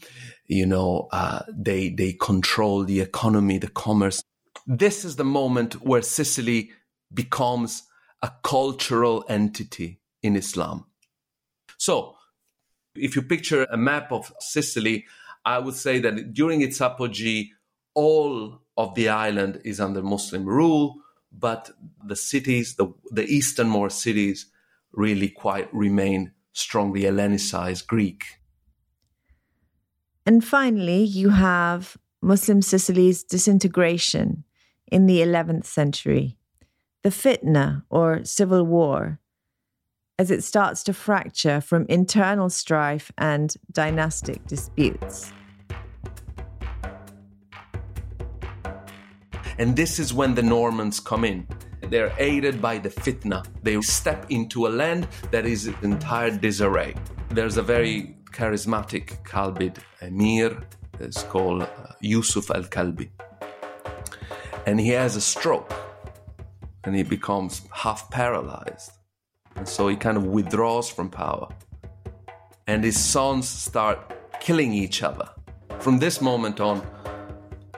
you 0.47 0.67
know, 0.67 1.09
uh, 1.13 1.43
they 1.49 1.91
they 1.91 2.13
control 2.13 2.85
the 2.85 3.01
economy, 3.01 3.59
the 3.59 3.69
commerce. 3.69 4.23
This 4.67 5.05
is 5.05 5.17
the 5.17 5.25
moment 5.25 5.75
where 5.83 6.03
Sicily 6.03 6.71
becomes 7.13 7.83
a 8.23 8.31
cultural 8.43 9.25
entity 9.29 10.01
in 10.23 10.37
Islam. 10.37 10.87
So, 11.79 12.15
if 12.95 13.17
you 13.17 13.23
picture 13.23 13.65
a 13.65 13.77
map 13.77 14.13
of 14.13 14.33
Sicily, 14.39 15.07
I 15.45 15.59
would 15.59 15.75
say 15.75 15.99
that 16.01 16.33
during 16.33 16.61
its 16.61 16.81
apogee, 16.81 17.51
all 17.95 18.61
of 18.77 18.95
the 18.95 19.09
island 19.09 19.61
is 19.65 19.81
under 19.81 20.03
Muslim 20.03 20.45
rule, 20.45 20.97
but 21.31 21.71
the 22.05 22.17
cities, 22.17 22.77
the, 22.77 22.93
the 23.11 23.25
easternmost 23.25 24.01
cities, 24.01 24.47
really 24.93 25.29
quite 25.29 25.73
remain 25.73 26.33
strongly 26.53 27.03
Hellenicized 27.03 27.87
Greek. 27.87 28.25
And 30.25 30.45
finally, 30.45 31.03
you 31.03 31.31
have 31.31 31.97
Muslim 32.21 32.63
Sicily's 32.63 33.25
disintegration 33.25 34.45
in 34.91 35.07
the 35.07 35.21
11th 35.21 35.65
century, 35.65 36.37
the 37.03 37.09
fitna 37.09 37.83
or 37.91 38.25
civil 38.25 38.65
war, 38.65 39.19
as 40.19 40.31
it 40.31 40.45
starts 40.45 40.83
to 40.85 40.93
fracture 40.93 41.61
from 41.61 41.87
internal 41.89 42.49
strife 42.49 43.11
and 43.19 43.55
dynastic 43.73 44.47
disputes. 44.47 45.33
And 49.59 49.77
this 49.77 49.99
is 49.99 50.15
when 50.15 50.35
the 50.35 50.43
Normans 50.43 51.01
come 51.01 51.25
in. 51.25 51.47
They're 51.83 52.13
aided 52.19 52.63
by 52.63 52.79
the 52.79 52.89
fitna. 52.89 53.45
They 53.63 53.81
step 53.81 54.27
into 54.31 54.67
a 54.67 54.71
land 54.71 55.09
that 55.31 55.47
is 55.47 55.67
in 55.67 55.77
entire 55.83 56.31
disarray. 56.31 56.95
There's 57.31 57.57
a 57.57 57.63
very 57.63 58.17
charismatic 58.31 59.23
Kalbid 59.25 59.77
emir, 60.01 60.57
it's 61.01 61.23
called 61.23 61.63
uh, 61.63 61.69
Yusuf 62.01 62.51
al 62.51 62.65
Kalbi. 62.65 63.11
And 64.67 64.81
he 64.81 64.91
has 64.91 65.17
a 65.17 65.21
stroke 65.21 65.73
and 66.85 66.95
he 66.95 67.03
becomes 67.03 67.63
half 67.73 68.11
paralyzed. 68.11 68.93
And 69.57 69.69
so 69.69 69.89
he 69.89 69.97
kind 69.97 70.17
of 70.17 70.25
withdraws 70.25 70.89
from 70.91 71.11
power. 71.11 71.49
And 72.67 72.85
his 72.85 72.99
sons 72.99 73.49
start 73.49 74.41
killing 74.41 74.73
each 74.73 75.03
other. 75.03 75.29
From 75.81 75.99
this 75.99 76.21
moment 76.21 76.61
on, 76.61 76.87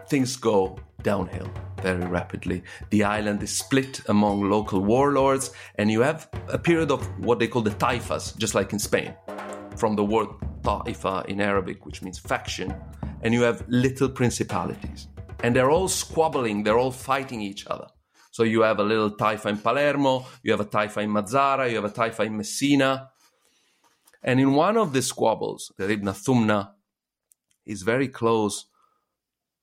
things 0.08 0.36
go 0.36 0.78
downhill 1.04 1.48
very 1.82 2.06
rapidly. 2.06 2.64
The 2.90 3.04
island 3.04 3.42
is 3.42 3.56
split 3.56 4.00
among 4.08 4.50
local 4.50 4.80
warlords, 4.80 5.52
and 5.76 5.90
you 5.90 6.00
have 6.00 6.28
a 6.48 6.58
period 6.58 6.90
of 6.90 7.00
what 7.24 7.38
they 7.38 7.46
call 7.46 7.62
the 7.62 7.76
taifas, 7.86 8.36
just 8.38 8.54
like 8.54 8.72
in 8.72 8.78
Spain, 8.78 9.14
from 9.76 9.94
the 9.94 10.04
word 10.04 10.28
taifa 10.62 11.26
in 11.26 11.40
Arabic, 11.40 11.84
which 11.86 12.02
means 12.02 12.18
faction, 12.18 12.74
and 13.22 13.34
you 13.34 13.42
have 13.42 13.64
little 13.68 14.08
principalities. 14.08 15.08
And 15.42 15.54
they're 15.54 15.70
all 15.70 15.88
squabbling, 15.88 16.64
they're 16.64 16.78
all 16.78 16.90
fighting 16.90 17.42
each 17.42 17.66
other. 17.66 17.88
So 18.30 18.42
you 18.42 18.62
have 18.62 18.80
a 18.80 18.82
little 18.82 19.10
taifa 19.10 19.46
in 19.46 19.58
Palermo, 19.58 20.26
you 20.42 20.52
have 20.52 20.60
a 20.60 20.64
taifa 20.64 21.02
in 21.02 21.10
Mazara, 21.10 21.68
you 21.70 21.76
have 21.76 21.84
a 21.84 21.90
taifa 21.90 22.26
in 22.26 22.36
Messina. 22.36 23.10
And 24.22 24.40
in 24.40 24.54
one 24.54 24.78
of 24.78 24.94
the 24.94 25.02
squabbles, 25.02 25.70
the 25.76 25.88
Ibn 25.88 26.08
Thumna 26.08 26.70
is 27.66 27.82
very 27.82 28.08
close 28.08 28.66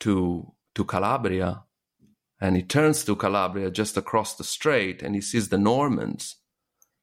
to, 0.01 0.53
to 0.75 0.85
Calabria, 0.85 1.63
and 2.41 2.55
he 2.55 2.63
turns 2.63 3.05
to 3.05 3.15
Calabria 3.15 3.69
just 3.69 3.97
across 3.97 4.35
the 4.35 4.43
strait 4.43 5.03
and 5.03 5.13
he 5.13 5.21
sees 5.21 5.49
the 5.49 5.59
Normans. 5.59 6.37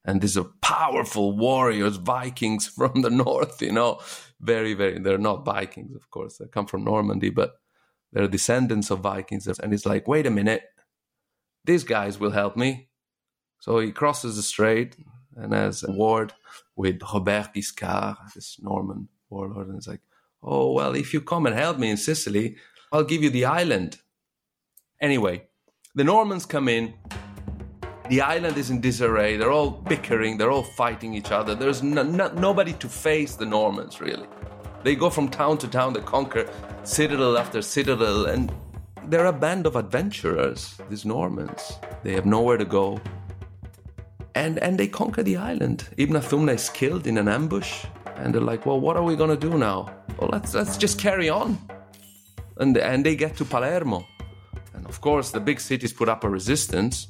And 0.04 0.20
these 0.20 0.36
are 0.36 0.50
powerful 0.62 1.36
warriors, 1.36 1.96
Vikings 1.96 2.66
from 2.76 3.02
the 3.02 3.10
north, 3.10 3.62
you 3.62 3.72
know, 3.72 4.00
very, 4.40 4.74
very, 4.74 4.98
they're 4.98 5.18
not 5.18 5.44
Vikings, 5.44 5.94
of 5.94 6.10
course, 6.10 6.38
they 6.38 6.46
come 6.46 6.66
from 6.66 6.84
Normandy, 6.84 7.30
but 7.30 7.60
they're 8.12 8.26
descendants 8.26 8.90
of 8.90 9.00
Vikings. 9.00 9.46
And 9.46 9.72
he's 9.72 9.86
like, 9.86 10.08
wait 10.08 10.26
a 10.26 10.30
minute, 10.30 10.62
these 11.64 11.84
guys 11.84 12.18
will 12.18 12.30
help 12.30 12.56
me. 12.56 12.88
So 13.60 13.78
he 13.80 13.92
crosses 13.92 14.36
the 14.36 14.42
strait 14.42 14.96
and 15.36 15.52
has 15.52 15.84
a 15.84 15.92
ward 15.92 16.32
with 16.74 17.00
Robert 17.12 17.50
Guiscard, 17.54 18.16
this 18.34 18.58
Norman 18.60 19.08
warlord. 19.28 19.66
And 19.66 19.76
he's 19.76 19.88
like, 19.88 20.00
oh, 20.42 20.72
well, 20.72 20.94
if 20.94 21.12
you 21.12 21.20
come 21.20 21.46
and 21.46 21.54
help 21.54 21.78
me 21.78 21.90
in 21.90 21.96
Sicily, 21.96 22.56
I'll 22.92 23.04
give 23.04 23.22
you 23.22 23.30
the 23.30 23.44
island. 23.44 23.98
Anyway, 25.00 25.44
the 25.94 26.04
Normans 26.04 26.46
come 26.46 26.68
in. 26.68 26.94
The 28.08 28.22
island 28.22 28.56
is 28.56 28.70
in 28.70 28.80
disarray. 28.80 29.36
They're 29.36 29.50
all 29.50 29.70
bickering. 29.70 30.38
They're 30.38 30.50
all 30.50 30.62
fighting 30.62 31.12
each 31.12 31.30
other. 31.30 31.54
There's 31.54 31.82
no, 31.82 32.02
no, 32.02 32.32
nobody 32.32 32.72
to 32.74 32.88
face 32.88 33.34
the 33.34 33.44
Normans, 33.44 34.00
really. 34.00 34.26
They 34.82 34.94
go 34.94 35.10
from 35.10 35.28
town 35.28 35.58
to 35.58 35.68
town. 35.68 35.92
They 35.92 36.00
conquer 36.00 36.48
citadel 36.84 37.36
after 37.36 37.60
citadel. 37.60 38.26
And 38.26 38.50
they're 39.04 39.26
a 39.26 39.32
band 39.32 39.66
of 39.66 39.76
adventurers, 39.76 40.78
these 40.88 41.04
Normans. 41.04 41.74
They 42.02 42.14
have 42.14 42.24
nowhere 42.24 42.56
to 42.56 42.64
go. 42.64 42.98
And, 44.34 44.58
and 44.60 44.78
they 44.78 44.88
conquer 44.88 45.22
the 45.22 45.36
island. 45.36 45.88
Ibn 45.98 46.16
Thumna 46.22 46.54
is 46.54 46.70
killed 46.70 47.06
in 47.06 47.18
an 47.18 47.28
ambush. 47.28 47.84
And 48.16 48.34
they're 48.34 48.40
like, 48.40 48.64
well, 48.64 48.80
what 48.80 48.96
are 48.96 49.02
we 49.02 49.14
going 49.14 49.30
to 49.30 49.36
do 49.36 49.58
now? 49.58 49.94
Well, 50.18 50.30
let's, 50.32 50.54
let's 50.54 50.78
just 50.78 50.98
carry 50.98 51.28
on. 51.28 51.58
And, 52.58 52.76
and 52.76 53.06
they 53.06 53.14
get 53.14 53.36
to 53.36 53.44
Palermo 53.44 54.06
And 54.74 54.84
of 54.86 55.00
course, 55.00 55.30
the 55.30 55.40
big 55.40 55.60
cities 55.60 55.92
put 55.92 56.08
up 56.08 56.24
a 56.24 56.28
resistance, 56.28 57.06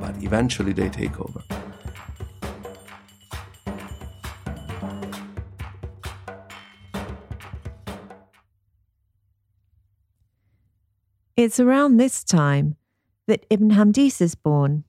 but 0.00 0.14
eventually 0.22 0.72
they 0.72 0.88
take 0.88 1.18
over. 1.18 1.42
It's 11.36 11.58
around 11.58 11.96
this 11.96 12.22
time 12.22 12.76
that 13.26 13.44
Ibn 13.50 13.70
Hamdis 13.70 14.20
is 14.20 14.34
born. 14.34 14.84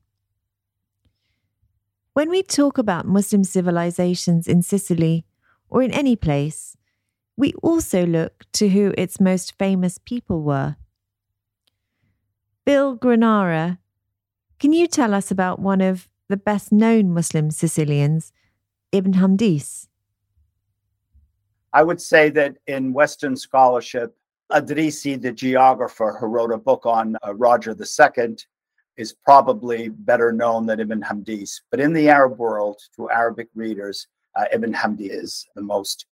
When 2.14 2.30
we 2.30 2.44
talk 2.44 2.78
about 2.78 3.08
Muslim 3.08 3.44
civilizations 3.44 4.48
in 4.48 4.62
Sicily 4.62 5.26
or 5.70 5.82
in 5.82 5.92
any 5.92 6.16
place, 6.16 6.78
we 7.38 7.54
also 7.62 8.06
look 8.06 8.46
to 8.54 8.70
who 8.70 8.94
its 8.98 9.20
most 9.20 9.58
famous 9.58 9.98
people 9.98 10.42
were. 10.42 10.78
Bill 12.66 12.98
Granara, 12.98 13.78
can 14.60 14.74
you 14.74 14.88
tell 14.88 15.14
us 15.14 15.32
about 15.32 15.60
one 15.60 15.82
of 15.82 16.08
the 16.30 16.38
best 16.38 16.72
known 16.72 17.14
Muslim 17.14 17.52
Sicilians, 17.52 18.32
Ibn 18.92 19.14
Hamdis? 19.14 19.88
I 21.74 21.84
would 21.84 22.02
say 22.02 22.30
that 22.30 22.56
in 22.68 22.94
Western 22.94 23.36
scholarship, 23.36 24.16
Idrisi, 24.52 25.22
the 25.22 25.32
geographer 25.32 26.18
who 26.20 26.28
wrote 26.28 26.52
a 26.52 26.58
book 26.58 26.86
on 26.86 27.18
uh, 27.28 27.36
Roger 27.36 27.76
II, 27.78 28.36
is 28.98 29.14
probably 29.14 29.90
better 29.90 30.32
known 30.32 30.66
than 30.66 30.80
Ibn 30.80 31.02
Hamdis. 31.02 31.62
But 31.70 31.82
in 31.82 31.92
the 31.92 32.08
Arab 32.08 32.38
world, 32.38 32.80
to 32.96 33.10
Arabic 33.10 33.50
readers, 33.54 34.08
uh, 34.36 34.46
Ibn 34.54 34.74
Hamdi 34.74 35.10
is 35.10 35.46
the 35.56 35.62
most 35.62 36.06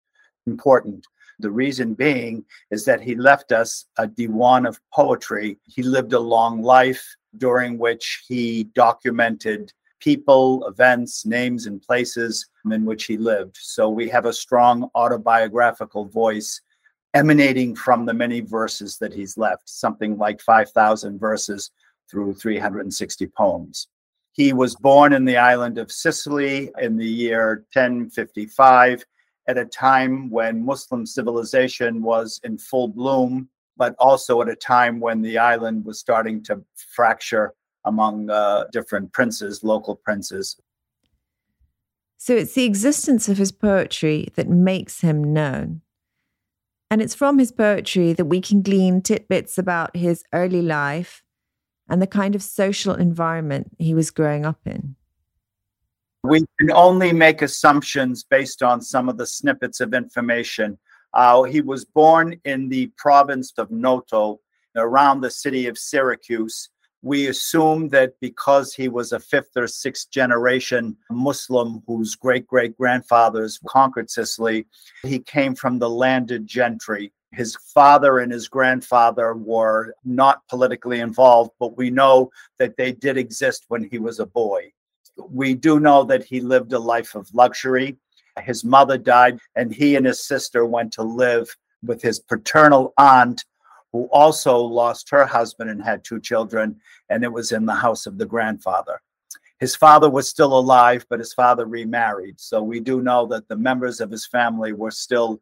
important. 0.45 1.05
The 1.43 1.51
reason 1.51 1.93
being 1.93 2.45
is 2.71 2.85
that 2.85 3.01
he 3.01 3.15
left 3.15 3.51
us 3.51 3.85
a 3.97 4.07
diwan 4.07 4.65
of 4.65 4.79
poetry. 4.93 5.57
He 5.65 5.83
lived 5.83 6.13
a 6.13 6.19
long 6.19 6.61
life 6.61 7.05
during 7.37 7.77
which 7.77 8.23
he 8.29 8.63
documented 8.73 9.73
people, 9.99 10.65
events, 10.65 11.25
names, 11.25 11.65
and 11.65 11.81
places 11.81 12.49
in 12.71 12.85
which 12.85 13.03
he 13.03 13.17
lived. 13.17 13.57
So 13.59 13.89
we 13.89 14.07
have 14.07 14.25
a 14.25 14.31
strong 14.31 14.89
autobiographical 14.95 16.05
voice 16.05 16.61
emanating 17.13 17.75
from 17.75 18.05
the 18.05 18.13
many 18.13 18.39
verses 18.39 18.97
that 18.99 19.13
he's 19.13 19.37
left, 19.37 19.67
something 19.67 20.17
like 20.17 20.39
5,000 20.39 21.19
verses 21.19 21.71
through 22.09 22.35
360 22.35 23.27
poems. 23.27 23.89
He 24.31 24.53
was 24.53 24.77
born 24.77 25.11
in 25.11 25.25
the 25.25 25.37
island 25.37 25.77
of 25.77 25.91
Sicily 25.91 26.71
in 26.79 26.95
the 26.95 27.05
year 27.05 27.65
1055 27.73 29.03
at 29.47 29.57
a 29.57 29.65
time 29.65 30.29
when 30.29 30.65
Muslim 30.65 31.05
civilization 31.05 32.01
was 32.01 32.39
in 32.43 32.57
full 32.57 32.87
bloom, 32.87 33.49
but 33.77 33.95
also 33.99 34.41
at 34.41 34.49
a 34.49 34.55
time 34.55 34.99
when 34.99 35.21
the 35.21 35.37
island 35.37 35.85
was 35.85 35.99
starting 35.99 36.43
to 36.43 36.61
fracture 36.75 37.53
among 37.85 38.29
uh, 38.29 38.65
different 38.71 39.11
princes, 39.11 39.63
local 39.63 39.95
princes. 39.95 40.57
So 42.17 42.33
it's 42.33 42.53
the 42.53 42.63
existence 42.63 43.27
of 43.27 43.37
his 43.37 43.51
poetry 43.51 44.29
that 44.35 44.47
makes 44.47 45.01
him 45.01 45.33
known. 45.33 45.81
And 46.89 47.01
it's 47.01 47.15
from 47.15 47.39
his 47.39 47.51
poetry 47.51 48.13
that 48.13 48.25
we 48.25 48.39
can 48.39 48.61
glean 48.61 49.01
tidbits 49.01 49.57
about 49.57 49.97
his 49.97 50.23
early 50.31 50.61
life 50.61 51.23
and 51.89 52.01
the 52.01 52.07
kind 52.07 52.35
of 52.35 52.43
social 52.43 52.93
environment 52.93 53.75
he 53.77 53.93
was 53.93 54.11
growing 54.11 54.45
up 54.45 54.59
in. 54.65 54.95
We 56.23 56.45
can 56.59 56.71
only 56.71 57.11
make 57.11 57.41
assumptions 57.41 58.23
based 58.23 58.63
on 58.63 58.81
some 58.81 59.09
of 59.09 59.17
the 59.17 59.27
snippets 59.27 59.81
of 59.81 59.93
information. 59.93 60.79
Uh, 61.13 61.43
he 61.43 61.61
was 61.61 61.85
born 61.85 62.39
in 62.45 62.69
the 62.69 62.87
province 62.97 63.51
of 63.57 63.69
Noto, 63.71 64.39
around 64.75 65.21
the 65.21 65.31
city 65.31 65.67
of 65.67 65.77
Syracuse. 65.77 66.69
We 67.01 67.27
assume 67.27 67.89
that 67.89 68.13
because 68.21 68.73
he 68.73 68.87
was 68.87 69.11
a 69.11 69.19
fifth 69.19 69.57
or 69.57 69.67
sixth 69.67 70.09
generation 70.09 70.95
Muslim 71.11 71.83
whose 71.85 72.15
great 72.15 72.47
great 72.47 72.77
grandfathers 72.77 73.59
conquered 73.67 74.09
Sicily, 74.09 74.65
he 75.03 75.19
came 75.19 75.53
from 75.55 75.79
the 75.79 75.89
landed 75.89 76.47
gentry. 76.47 77.11
His 77.33 77.57
father 77.73 78.19
and 78.19 78.31
his 78.31 78.47
grandfather 78.47 79.33
were 79.33 79.93
not 80.05 80.47
politically 80.47 81.01
involved, 81.01 81.51
but 81.59 81.75
we 81.75 81.89
know 81.89 82.31
that 82.59 82.77
they 82.77 82.93
did 82.93 83.17
exist 83.17 83.65
when 83.67 83.83
he 83.83 83.97
was 83.97 84.19
a 84.19 84.25
boy. 84.25 84.71
We 85.17 85.53
do 85.53 85.79
know 85.79 86.03
that 86.05 86.23
he 86.23 86.41
lived 86.41 86.73
a 86.73 86.79
life 86.79 87.15
of 87.15 87.33
luxury. 87.33 87.97
His 88.41 88.63
mother 88.63 88.97
died, 88.97 89.39
and 89.55 89.73
he 89.73 89.95
and 89.95 90.05
his 90.05 90.25
sister 90.25 90.65
went 90.65 90.91
to 90.93 91.03
live 91.03 91.55
with 91.83 92.01
his 92.01 92.19
paternal 92.19 92.93
aunt, 92.97 93.45
who 93.91 94.05
also 94.05 94.57
lost 94.57 95.09
her 95.11 95.25
husband 95.25 95.69
and 95.69 95.83
had 95.83 96.03
two 96.03 96.19
children, 96.19 96.79
and 97.09 97.23
it 97.23 97.31
was 97.31 97.51
in 97.51 97.65
the 97.65 97.75
house 97.75 98.07
of 98.07 98.17
the 98.17 98.25
grandfather. 98.25 99.01
His 99.59 99.75
father 99.75 100.09
was 100.09 100.27
still 100.27 100.57
alive, 100.57 101.05
but 101.09 101.19
his 101.19 101.33
father 101.33 101.65
remarried. 101.65 102.39
So 102.39 102.61
we 102.61 102.79
do 102.79 103.01
know 103.01 103.25
that 103.27 103.47
the 103.47 103.55
members 103.55 104.01
of 104.01 104.11
his 104.11 104.25
family 104.25 104.73
were 104.73 104.91
still 104.91 105.41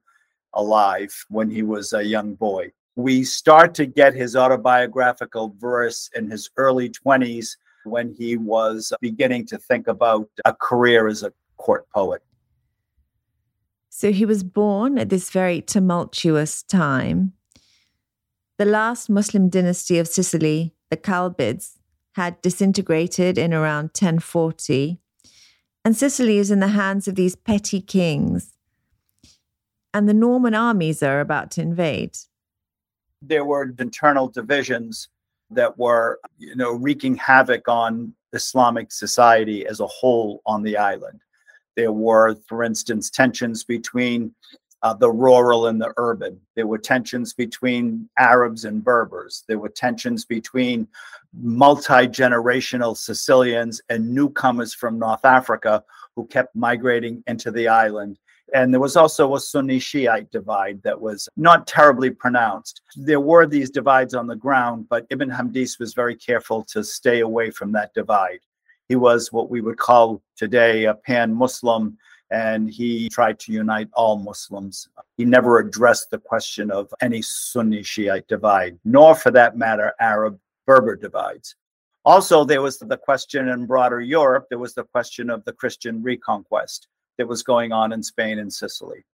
alive 0.53 1.13
when 1.29 1.49
he 1.49 1.63
was 1.63 1.93
a 1.93 2.03
young 2.03 2.35
boy. 2.35 2.71
We 2.95 3.23
start 3.23 3.73
to 3.75 3.85
get 3.85 4.13
his 4.13 4.35
autobiographical 4.35 5.55
verse 5.57 6.09
in 6.13 6.29
his 6.29 6.49
early 6.57 6.89
20s 6.89 7.55
when 7.83 8.15
he 8.17 8.37
was 8.37 8.93
beginning 9.01 9.45
to 9.47 9.57
think 9.57 9.87
about 9.87 10.29
a 10.45 10.53
career 10.53 11.07
as 11.07 11.23
a 11.23 11.33
court 11.57 11.87
poet. 11.93 12.21
So 13.89 14.11
he 14.11 14.25
was 14.25 14.43
born 14.43 14.97
at 14.97 15.09
this 15.09 15.29
very 15.29 15.61
tumultuous 15.61 16.63
time. 16.63 17.33
The 18.57 18.65
last 18.65 19.09
Muslim 19.09 19.49
dynasty 19.49 19.97
of 19.99 20.07
Sicily, 20.07 20.73
the 20.89 20.97
Kalbids, 20.97 21.77
had 22.13 22.41
disintegrated 22.41 23.37
in 23.37 23.53
around 23.53 23.85
1040, 23.85 24.99
and 25.83 25.95
Sicily 25.95 26.37
is 26.37 26.51
in 26.51 26.59
the 26.59 26.69
hands 26.69 27.07
of 27.07 27.15
these 27.15 27.35
petty 27.35 27.81
kings. 27.81 28.55
And 29.93 30.07
the 30.07 30.13
Norman 30.13 30.53
armies 30.53 31.03
are 31.03 31.19
about 31.19 31.51
to 31.51 31.61
invade. 31.61 32.17
There 33.21 33.45
were 33.45 33.73
internal 33.77 34.27
divisions 34.27 35.09
that 35.51 35.77
were, 35.77 36.19
you 36.37 36.55
know, 36.55 36.71
wreaking 36.71 37.15
havoc 37.15 37.67
on 37.67 38.13
Islamic 38.33 38.91
society 38.91 39.65
as 39.67 39.79
a 39.79 39.87
whole 39.87 40.41
on 40.45 40.63
the 40.63 40.77
island. 40.77 41.19
There 41.75 41.91
were, 41.91 42.35
for 42.47 42.63
instance, 42.63 43.09
tensions 43.09 43.63
between 43.63 44.33
uh, 44.83 44.93
the 44.93 45.11
rural 45.11 45.67
and 45.67 45.79
the 45.79 45.93
urban. 45.97 46.39
There 46.55 46.67
were 46.67 46.77
tensions 46.77 47.33
between 47.33 48.09
Arabs 48.17 48.65
and 48.65 48.83
Berbers. 48.83 49.43
There 49.47 49.59
were 49.59 49.69
tensions 49.69 50.25
between 50.25 50.87
multi 51.39 52.07
generational 52.07 52.97
Sicilians 52.97 53.81
and 53.89 54.13
newcomers 54.13 54.73
from 54.73 54.97
North 54.97 55.23
Africa 55.23 55.83
who 56.15 56.25
kept 56.27 56.55
migrating 56.55 57.23
into 57.27 57.51
the 57.51 57.67
island. 57.67 58.17
And 58.53 58.73
there 58.73 58.81
was 58.81 58.97
also 58.97 59.35
a 59.35 59.39
Sunni 59.39 59.79
Shiite 59.79 60.29
divide 60.31 60.83
that 60.83 60.99
was 60.99 61.29
not 61.37 61.67
terribly 61.67 62.09
pronounced. 62.09 62.81
There 62.97 63.19
were 63.19 63.45
these 63.45 63.69
divides 63.69 64.13
on 64.13 64.27
the 64.27 64.35
ground, 64.35 64.87
but 64.89 65.05
Ibn 65.09 65.29
Hamdis 65.29 65.79
was 65.79 65.93
very 65.93 66.15
careful 66.15 66.63
to 66.65 66.83
stay 66.83 67.21
away 67.21 67.51
from 67.51 67.71
that 67.71 67.93
divide. 67.93 68.39
He 68.89 68.97
was 68.97 69.31
what 69.31 69.49
we 69.49 69.61
would 69.61 69.77
call 69.77 70.21
today 70.35 70.83
a 70.85 70.93
pan 70.93 71.33
Muslim, 71.33 71.97
and 72.29 72.69
he 72.69 73.07
tried 73.07 73.39
to 73.39 73.53
unite 73.53 73.89
all 73.93 74.17
Muslims. 74.17 74.89
He 75.15 75.23
never 75.23 75.59
addressed 75.59 76.11
the 76.11 76.19
question 76.19 76.71
of 76.71 76.93
any 76.99 77.21
Sunni 77.21 77.83
Shiite 77.83 78.27
divide, 78.27 78.77
nor 78.83 79.15
for 79.15 79.31
that 79.31 79.57
matter, 79.57 79.93
Arab 80.01 80.37
Berber 80.67 80.97
divides. 80.97 81.55
Also, 82.03 82.43
there 82.43 82.61
was 82.61 82.79
the 82.79 82.97
question 82.97 83.47
in 83.47 83.65
broader 83.65 84.01
Europe, 84.01 84.47
there 84.49 84.59
was 84.59 84.73
the 84.73 84.83
question 84.83 85.29
of 85.29 85.45
the 85.45 85.53
Christian 85.53 86.03
reconquest 86.03 86.87
that 87.21 87.27
was 87.27 87.43
going 87.43 87.71
on 87.71 87.93
in 87.93 88.01
Spain 88.01 88.39
and 88.39 88.51
Sicily. 88.51 89.05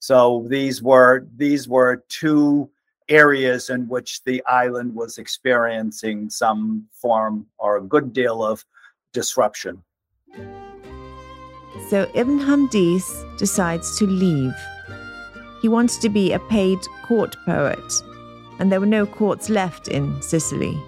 So 0.00 0.44
these 0.48 0.82
were 0.82 1.26
these 1.34 1.66
were 1.66 2.04
two 2.10 2.68
areas 3.08 3.70
in 3.70 3.88
which 3.88 4.22
the 4.24 4.44
island 4.44 4.94
was 4.94 5.16
experiencing 5.16 6.28
some 6.28 6.86
form 6.92 7.46
or 7.56 7.78
a 7.78 7.82
good 7.82 8.12
deal 8.12 8.44
of 8.44 8.66
disruption. 9.14 9.82
So 11.88 12.06
Ibn 12.14 12.38
Hamdis 12.38 13.38
decides 13.38 13.98
to 13.98 14.06
leave. 14.06 14.54
He 15.62 15.68
wants 15.68 15.96
to 15.98 16.10
be 16.10 16.32
a 16.32 16.38
paid 16.50 16.78
court 17.02 17.34
poet, 17.46 17.92
and 18.58 18.70
there 18.70 18.80
were 18.80 18.94
no 18.98 19.06
courts 19.06 19.48
left 19.48 19.88
in 19.88 20.20
Sicily. 20.20 20.78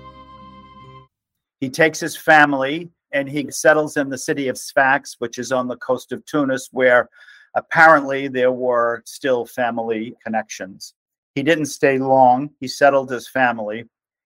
He 1.59 1.71
takes 1.71 2.01
his 2.01 2.19
family 2.19 2.91
and 3.13 3.29
he 3.29 3.51
settles 3.51 3.97
in 3.97 4.09
the 4.09 4.19
city 4.19 4.49
of 4.49 4.59
Sfax, 4.59 5.17
which 5.19 5.39
is 5.39 5.53
on 5.53 5.69
the 5.69 5.77
coast 5.77 6.13
of 6.13 6.25
Tunis, 6.25 6.69
where 6.73 7.09
apparently 7.55 8.29
there 8.29 8.53
were 8.53 9.03
still 9.05 9.45
family 9.45 10.15
connections. 10.23 10.95
He 11.35 11.43
didn't 11.43 11.67
stay 11.67 11.99
long. 11.99 12.51
He 12.61 12.69
settled 12.69 13.11
his 13.11 13.29
family 13.29 13.85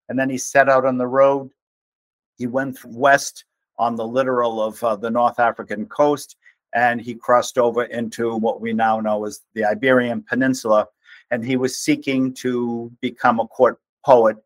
and 0.09 0.19
then 0.19 0.31
he 0.31 0.39
set 0.39 0.69
out 0.69 0.85
on 0.85 0.99
the 0.99 1.07
road. 1.07 1.51
He 2.37 2.47
went 2.47 2.85
west 2.85 3.45
on 3.79 3.97
the 3.97 4.07
littoral 4.07 4.63
of 4.63 4.83
uh, 4.83 4.97
the 4.97 5.11
North 5.11 5.39
African 5.39 5.87
coast 5.87 6.37
and 6.75 7.01
he 7.01 7.15
crossed 7.15 7.57
over 7.57 7.85
into 7.85 8.35
what 8.37 8.61
we 8.61 8.73
now 8.73 9.01
know 9.01 9.25
as 9.25 9.43
the 9.55 9.65
Iberian 9.65 10.23
Peninsula. 10.23 10.89
And 11.31 11.45
he 11.45 11.57
was 11.57 11.79
seeking 11.79 12.35
to 12.35 12.93
become 13.01 13.41
a 13.41 13.47
court 13.47 13.81
poet 14.05 14.37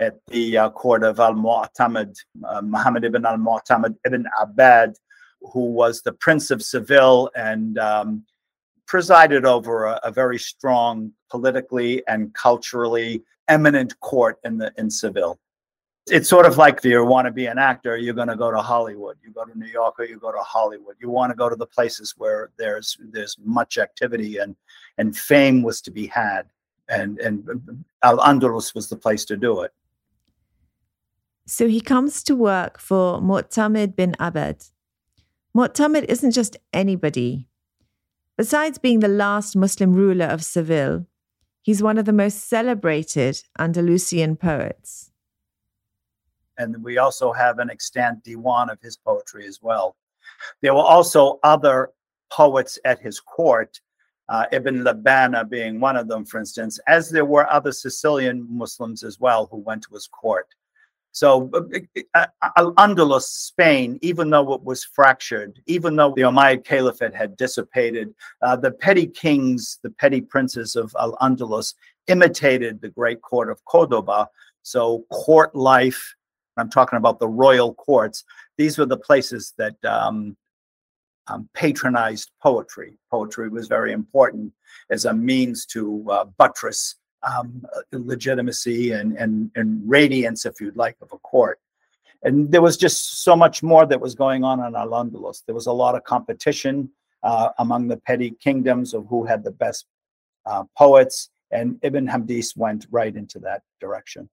at 0.00 0.18
the 0.28 0.58
uh, 0.58 0.70
court 0.70 1.02
of 1.02 1.18
Al 1.20 1.34
Mu'tamid, 1.34 2.16
uh, 2.44 2.60
Muhammad 2.62 3.04
ibn 3.04 3.24
Al 3.24 3.38
Mu'tamid 3.38 3.96
ibn 4.04 4.26
Abbad, 4.40 4.94
who 5.52 5.72
was 5.72 6.02
the 6.02 6.12
Prince 6.12 6.50
of 6.50 6.62
Seville 6.62 7.30
and 7.34 7.78
um, 7.78 8.24
presided 8.86 9.44
over 9.44 9.86
a, 9.86 10.00
a, 10.04 10.10
very 10.10 10.38
strong 10.38 11.12
politically 11.30 12.02
and 12.06 12.32
culturally 12.34 13.22
eminent 13.48 13.98
court 14.00 14.38
in 14.44 14.58
the 14.58 14.72
in 14.76 14.90
Seville. 14.90 15.38
It's 16.08 16.28
sort 16.28 16.46
of 16.46 16.56
like 16.56 16.78
if 16.78 16.84
you 16.84 17.04
want 17.04 17.26
to 17.26 17.32
be 17.32 17.46
an 17.46 17.58
actor, 17.58 17.96
you're 17.96 18.14
going 18.14 18.28
to 18.28 18.36
go 18.36 18.52
to 18.52 18.58
Hollywood. 18.58 19.16
You 19.24 19.32
go 19.32 19.44
to 19.44 19.58
New 19.58 19.66
York 19.66 19.96
or 19.98 20.04
you 20.04 20.20
go 20.20 20.30
to 20.30 20.38
Hollywood. 20.38 20.94
You 21.00 21.10
want 21.10 21.32
to 21.32 21.36
go 21.36 21.48
to 21.48 21.56
the 21.56 21.66
places 21.66 22.14
where 22.16 22.50
there's 22.58 22.96
there's 23.00 23.36
much 23.42 23.76
activity 23.78 24.38
and 24.38 24.54
and 24.98 25.16
fame 25.16 25.62
was 25.62 25.80
to 25.82 25.90
be 25.90 26.06
had, 26.06 26.42
and 26.88 27.18
and 27.18 27.84
Al 28.02 28.18
Andalus 28.18 28.74
was 28.74 28.88
the 28.88 28.96
place 28.96 29.24
to 29.26 29.36
do 29.36 29.62
it. 29.62 29.72
So 31.46 31.68
he 31.68 31.80
comes 31.80 32.24
to 32.24 32.34
work 32.34 32.80
for 32.80 33.20
Mu'tamid 33.20 33.94
bin 33.94 34.16
Abbad. 34.18 34.68
Mu'tamid 35.56 36.04
isn't 36.08 36.32
just 36.32 36.56
anybody. 36.72 37.48
Besides 38.36 38.78
being 38.78 38.98
the 38.98 39.08
last 39.08 39.54
Muslim 39.54 39.92
ruler 39.92 40.26
of 40.26 40.44
Seville, 40.44 41.06
he's 41.62 41.84
one 41.84 41.98
of 41.98 42.04
the 42.04 42.12
most 42.12 42.48
celebrated 42.48 43.42
Andalusian 43.60 44.36
poets. 44.36 45.12
And 46.58 46.82
we 46.82 46.98
also 46.98 47.32
have 47.32 47.60
an 47.60 47.70
extant 47.70 48.24
diwan 48.24 48.72
of 48.72 48.80
his 48.80 48.96
poetry 48.96 49.46
as 49.46 49.62
well. 49.62 49.94
There 50.62 50.74
were 50.74 50.80
also 50.80 51.38
other 51.44 51.90
poets 52.28 52.76
at 52.84 52.98
his 52.98 53.20
court, 53.20 53.80
uh, 54.28 54.46
Ibn 54.50 54.82
Labana 54.82 55.48
being 55.48 55.78
one 55.78 55.96
of 55.96 56.08
them, 56.08 56.24
for 56.24 56.40
instance, 56.40 56.80
as 56.88 57.10
there 57.10 57.24
were 57.24 57.48
other 57.52 57.70
Sicilian 57.70 58.46
Muslims 58.50 59.04
as 59.04 59.20
well 59.20 59.46
who 59.46 59.58
went 59.58 59.82
to 59.84 59.94
his 59.94 60.08
court. 60.08 60.48
So 61.16 61.50
uh, 62.12 62.26
Al 62.58 62.74
Andalus, 62.74 63.22
Spain, 63.22 63.98
even 64.02 64.28
though 64.28 64.52
it 64.52 64.62
was 64.62 64.84
fractured, 64.84 65.62
even 65.64 65.96
though 65.96 66.12
the 66.14 66.20
Umayyad 66.20 66.66
Caliphate 66.66 67.14
had 67.14 67.38
dissipated, 67.38 68.14
uh, 68.42 68.54
the 68.56 68.70
petty 68.70 69.06
kings, 69.06 69.78
the 69.82 69.88
petty 69.88 70.20
princes 70.20 70.76
of 70.76 70.94
Al 71.00 71.16
Andalus 71.22 71.72
imitated 72.08 72.82
the 72.82 72.90
great 72.90 73.22
court 73.22 73.50
of 73.50 73.64
Cordoba. 73.64 74.28
So 74.62 75.06
court 75.10 75.56
life, 75.56 76.14
I'm 76.58 76.68
talking 76.68 76.98
about 76.98 77.18
the 77.18 77.28
royal 77.28 77.72
courts, 77.72 78.22
these 78.58 78.76
were 78.76 78.84
the 78.84 78.98
places 78.98 79.54
that 79.56 79.82
um, 79.86 80.36
um, 81.28 81.48
patronized 81.54 82.30
poetry. 82.42 82.98
Poetry 83.10 83.48
was 83.48 83.68
very 83.68 83.92
important 83.92 84.52
as 84.90 85.06
a 85.06 85.14
means 85.14 85.64
to 85.66 86.06
uh, 86.10 86.24
buttress 86.36 86.96
um, 87.26 87.66
legitimacy 87.92 88.92
and, 88.92 89.16
and, 89.16 89.50
and 89.54 89.82
radiance, 89.86 90.46
if 90.46 90.60
you'd 90.60 90.76
like, 90.76 90.96
of 91.02 91.12
a 91.12 91.18
court. 91.18 91.58
And 92.22 92.50
there 92.50 92.62
was 92.62 92.76
just 92.76 93.22
so 93.22 93.36
much 93.36 93.62
more 93.62 93.86
that 93.86 94.00
was 94.00 94.14
going 94.14 94.42
on 94.44 94.64
in 94.64 94.74
Al 94.74 94.90
Andalus. 94.90 95.42
There 95.44 95.54
was 95.54 95.66
a 95.66 95.72
lot 95.72 95.94
of 95.94 96.04
competition 96.04 96.90
uh, 97.22 97.50
among 97.58 97.88
the 97.88 97.96
petty 97.98 98.30
kingdoms 98.30 98.94
of 98.94 99.06
who 99.08 99.24
had 99.24 99.44
the 99.44 99.50
best 99.50 99.86
uh, 100.46 100.64
poets, 100.76 101.30
and 101.50 101.78
Ibn 101.82 102.06
Hamdis 102.06 102.56
went 102.56 102.86
right 102.90 103.14
into 103.14 103.38
that 103.40 103.62
direction. 103.80 104.28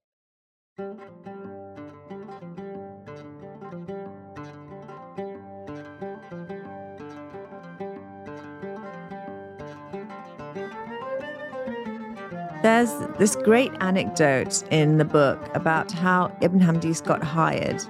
There's 12.64 12.94
this 13.20 13.36
great 13.36 13.74
anecdote 13.82 14.64
in 14.72 14.98
the 14.98 15.04
book 15.04 15.38
about 15.54 15.92
how 15.92 16.34
Ibn 16.40 16.62
Hamdis 16.62 17.04
got 17.04 17.22
hired. 17.22 17.84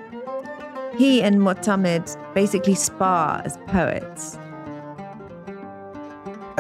He 0.98 1.22
and 1.22 1.36
Mu'tamid 1.42 2.18
basically 2.34 2.74
spar 2.74 3.44
as 3.46 3.56
poets. 3.68 4.40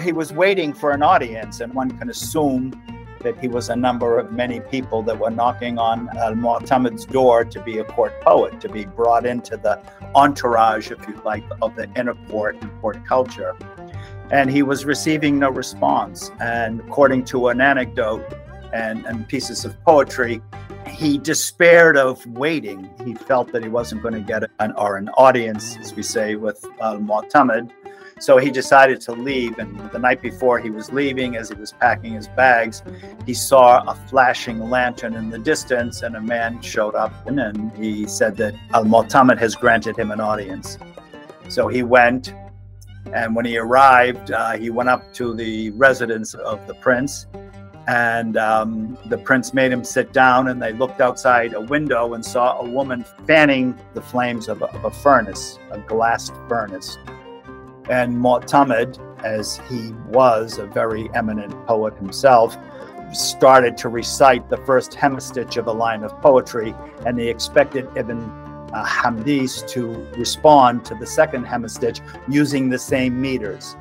He 0.03 0.11
was 0.11 0.31
waiting 0.31 0.73
for 0.73 0.91
an 0.91 1.01
audience, 1.01 1.59
and 1.59 1.73
one 1.73 1.89
can 1.97 2.07
assume 2.07 2.79
that 3.21 3.35
he 3.39 3.47
was 3.47 3.69
a 3.69 3.75
number 3.75 4.19
of 4.19 4.31
many 4.31 4.59
people 4.59 5.01
that 5.01 5.17
were 5.17 5.31
knocking 5.31 5.79
on 5.79 6.07
uh, 6.09 6.25
Al 6.25 6.35
Mu'tamid's 6.35 7.05
door 7.05 7.43
to 7.43 7.63
be 7.63 7.79
a 7.79 7.83
court 7.83 8.13
poet, 8.21 8.61
to 8.61 8.69
be 8.69 8.85
brought 8.85 9.25
into 9.25 9.57
the 9.57 9.81
entourage, 10.13 10.91
if 10.91 10.99
you 11.07 11.19
like, 11.25 11.43
of 11.63 11.75
the 11.75 11.89
inner 11.95 12.13
court 12.29 12.57
and 12.61 12.69
court 12.79 13.03
culture 13.07 13.55
and 14.33 14.49
he 14.49 14.63
was 14.63 14.83
receiving 14.83 15.37
no 15.37 15.49
response. 15.51 16.31
And 16.39 16.79
according 16.81 17.25
to 17.25 17.49
an 17.49 17.61
anecdote 17.61 18.25
and, 18.73 19.05
and 19.05 19.27
pieces 19.27 19.63
of 19.63 19.79
poetry, 19.83 20.41
he 20.87 21.19
despaired 21.19 21.95
of 21.97 22.25
waiting. 22.25 22.89
He 23.05 23.13
felt 23.13 23.51
that 23.51 23.61
he 23.61 23.69
wasn't 23.69 24.01
going 24.01 24.15
to 24.15 24.21
get 24.21 24.49
an 24.59 24.71
or 24.71 24.97
an 24.97 25.09
audience, 25.09 25.77
as 25.77 25.93
we 25.93 26.01
say, 26.01 26.33
with 26.33 26.65
uh, 26.81 26.93
Al 26.93 26.97
Mu'tamid. 26.97 27.69
So 28.19 28.37
he 28.37 28.49
decided 28.49 29.01
to 29.01 29.11
leave. 29.11 29.59
And 29.59 29.79
the 29.91 29.99
night 29.99 30.19
before 30.19 30.57
he 30.57 30.71
was 30.71 30.91
leaving, 30.91 31.35
as 31.35 31.49
he 31.49 31.55
was 31.55 31.73
packing 31.73 32.13
his 32.13 32.27
bags, 32.27 32.81
he 33.27 33.35
saw 33.35 33.83
a 33.87 33.93
flashing 34.07 34.59
lantern 34.67 35.13
in 35.13 35.29
the 35.29 35.39
distance, 35.39 36.01
and 36.01 36.15
a 36.15 36.21
man 36.21 36.59
showed 36.61 36.95
up. 36.95 37.13
And 37.27 37.71
he 37.77 38.07
said 38.07 38.37
that 38.37 38.55
uh, 38.55 38.77
Al 38.77 38.85
Mu'tamid 38.85 39.37
has 39.37 39.55
granted 39.55 39.95
him 39.95 40.09
an 40.09 40.19
audience. 40.19 40.79
So 41.49 41.67
he 41.67 41.83
went 41.83 42.33
and 43.11 43.35
when 43.35 43.45
he 43.45 43.57
arrived, 43.57 44.31
uh, 44.31 44.53
he 44.53 44.69
went 44.69 44.89
up 44.89 45.13
to 45.13 45.33
the 45.33 45.71
residence 45.71 46.33
of 46.33 46.65
the 46.67 46.73
prince. 46.75 47.27
And 47.85 48.37
um, 48.37 48.97
the 49.07 49.17
prince 49.17 49.53
made 49.53 49.71
him 49.71 49.83
sit 49.83 50.13
down, 50.13 50.47
and 50.47 50.61
they 50.61 50.71
looked 50.71 51.01
outside 51.01 51.53
a 51.53 51.59
window 51.59 52.13
and 52.13 52.25
saw 52.25 52.59
a 52.59 52.69
woman 52.69 53.03
fanning 53.27 53.77
the 53.93 54.01
flames 54.01 54.47
of 54.47 54.61
a, 54.61 54.65
of 54.67 54.85
a 54.85 54.91
furnace, 54.91 55.59
a 55.71 55.79
glass 55.79 56.31
furnace. 56.47 56.97
And 57.89 58.15
Mu'tamid, 58.15 58.97
as 59.25 59.59
he 59.69 59.91
was 60.07 60.57
a 60.59 60.65
very 60.65 61.09
eminent 61.13 61.51
poet 61.67 61.93
himself, 61.97 62.57
started 63.11 63.75
to 63.77 63.89
recite 63.89 64.49
the 64.49 64.57
first 64.57 64.93
hemistich 64.93 65.57
of 65.57 65.67
a 65.67 65.71
line 65.71 66.03
of 66.03 66.19
poetry, 66.21 66.73
and 67.05 67.19
he 67.19 67.27
expected 67.27 67.89
Ibn 67.97 68.42
uh, 68.73 68.85
Hamdis 68.85 69.67
to 69.69 69.87
respond 70.17 70.83
to 70.85 70.95
the 70.95 71.05
second 71.05 71.45
hemistich 71.45 72.01
using 72.27 72.69
the 72.69 72.79
same 72.79 73.21
meters. 73.21 73.75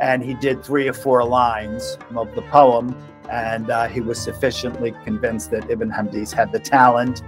And 0.00 0.22
he 0.22 0.34
did 0.34 0.64
three 0.64 0.88
or 0.88 0.92
four 0.92 1.24
lines 1.24 1.96
of 2.14 2.34
the 2.34 2.42
poem, 2.42 2.96
and 3.30 3.70
uh, 3.70 3.88
he 3.88 4.00
was 4.00 4.20
sufficiently 4.20 4.94
convinced 5.04 5.50
that 5.52 5.70
Ibn 5.70 5.90
Hamdis 5.90 6.32
had 6.32 6.52
the 6.52 6.58
talent 6.58 7.22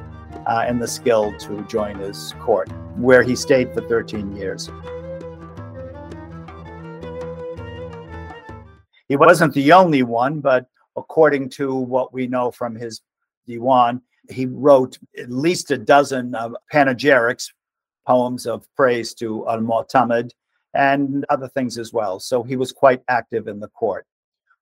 uh, 0.46 0.64
and 0.66 0.82
the 0.82 0.88
skill 0.88 1.32
to 1.38 1.62
join 1.62 1.98
his 1.98 2.34
court, 2.40 2.68
where 2.96 3.22
he 3.22 3.36
stayed 3.36 3.72
for 3.72 3.80
13 3.80 4.36
years. 4.36 4.68
He 9.08 9.16
wasn't 9.16 9.54
the 9.54 9.72
only 9.72 10.02
one, 10.02 10.40
but 10.40 10.66
according 10.96 11.50
to 11.50 11.74
what 11.74 12.12
we 12.12 12.26
know 12.26 12.50
from 12.50 12.74
his 12.74 13.02
Diwan, 13.48 14.00
he 14.30 14.46
wrote 14.46 14.98
at 15.18 15.30
least 15.30 15.70
a 15.70 15.78
dozen 15.78 16.34
of 16.34 16.54
panegyrics, 16.72 17.52
poems 18.06 18.46
of 18.46 18.66
praise 18.74 19.14
to 19.14 19.46
Al 19.48 19.60
Mu'tamid, 19.60 20.30
and 20.74 21.24
other 21.30 21.48
things 21.48 21.78
as 21.78 21.92
well. 21.92 22.18
So 22.18 22.42
he 22.42 22.56
was 22.56 22.72
quite 22.72 23.02
active 23.08 23.48
in 23.48 23.60
the 23.60 23.68
court. 23.68 24.06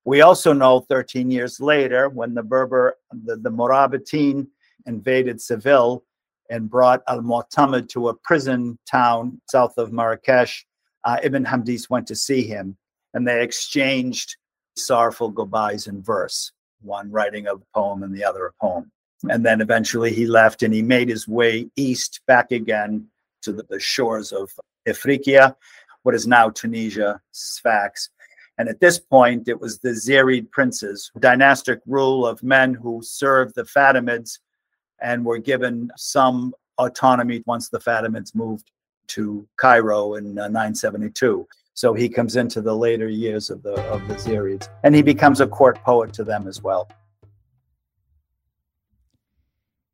We 0.04 0.20
also 0.20 0.52
know 0.52 0.80
13 0.80 1.30
years 1.30 1.60
later, 1.60 2.08
when 2.08 2.34
the 2.34 2.42
Berber, 2.42 2.96
the, 3.24 3.36
the 3.36 3.50
Murabitin 3.50 4.48
invaded 4.86 5.40
Seville 5.40 6.04
and 6.50 6.68
brought 6.68 7.02
Al 7.08 7.22
Mu'tamid 7.22 7.88
to 7.90 8.08
a 8.08 8.14
prison 8.14 8.78
town 8.90 9.40
south 9.48 9.78
of 9.78 9.92
Marrakesh, 9.92 10.66
uh, 11.04 11.18
Ibn 11.22 11.44
Hamdis 11.44 11.88
went 11.88 12.06
to 12.08 12.16
see 12.16 12.42
him 12.42 12.76
and 13.14 13.26
they 13.26 13.42
exchanged 13.42 14.36
sorrowful 14.76 15.30
goodbyes 15.30 15.86
in 15.86 16.02
verse, 16.02 16.52
one 16.80 17.10
writing 17.10 17.46
a 17.46 17.54
poem 17.74 18.02
and 18.02 18.14
the 18.14 18.24
other 18.24 18.46
a 18.46 18.52
poem. 18.60 18.90
And 19.30 19.44
then 19.46 19.60
eventually 19.60 20.12
he 20.12 20.26
left 20.26 20.62
and 20.62 20.74
he 20.74 20.82
made 20.82 21.08
his 21.08 21.28
way 21.28 21.68
east 21.76 22.20
back 22.26 22.50
again 22.50 23.06
to 23.42 23.52
the, 23.52 23.64
the 23.68 23.80
shores 23.80 24.32
of 24.32 24.50
Ifriqiya, 24.86 25.54
what 26.02 26.14
is 26.14 26.26
now 26.26 26.50
Tunisia, 26.50 27.20
Sfax. 27.30 28.10
And 28.58 28.68
at 28.68 28.80
this 28.80 28.98
point, 28.98 29.48
it 29.48 29.60
was 29.60 29.78
the 29.78 29.90
Zirid 29.90 30.50
princes, 30.50 31.10
dynastic 31.18 31.80
rule 31.86 32.26
of 32.26 32.42
men 32.42 32.74
who 32.74 33.00
served 33.02 33.54
the 33.54 33.64
Fatimids 33.64 34.38
and 35.00 35.24
were 35.24 35.38
given 35.38 35.90
some 35.96 36.54
autonomy 36.78 37.42
once 37.46 37.68
the 37.68 37.80
Fatimids 37.80 38.34
moved 38.34 38.70
to 39.08 39.46
Cairo 39.56 40.14
in 40.14 40.38
uh, 40.38 40.48
972. 40.48 41.46
So 41.74 41.94
he 41.94 42.08
comes 42.08 42.36
into 42.36 42.60
the 42.60 42.76
later 42.76 43.08
years 43.08 43.50
of 43.50 43.62
the 43.62 43.74
of 43.90 44.06
the 44.06 44.14
Zirids, 44.14 44.68
and 44.84 44.94
he 44.94 45.02
becomes 45.02 45.40
a 45.40 45.46
court 45.46 45.82
poet 45.82 46.12
to 46.14 46.24
them 46.24 46.46
as 46.46 46.62
well. 46.62 46.88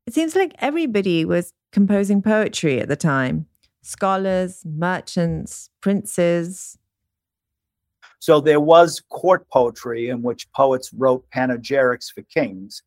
It 0.08 0.14
seems 0.14 0.34
like 0.34 0.54
everybody 0.60 1.26
was 1.26 1.52
composing 1.70 2.22
poetry 2.22 2.80
at 2.80 2.88
the 2.88 2.96
time 2.96 3.44
scholars, 3.82 4.62
merchants, 4.64 5.68
princes. 5.82 6.78
So 8.18 8.40
there 8.40 8.58
was 8.58 9.02
court 9.10 9.46
poetry 9.50 10.08
in 10.08 10.22
which 10.22 10.50
poets 10.52 10.94
wrote 10.94 11.28
panegyrics 11.28 12.10
for 12.10 12.22
kings 12.22 12.82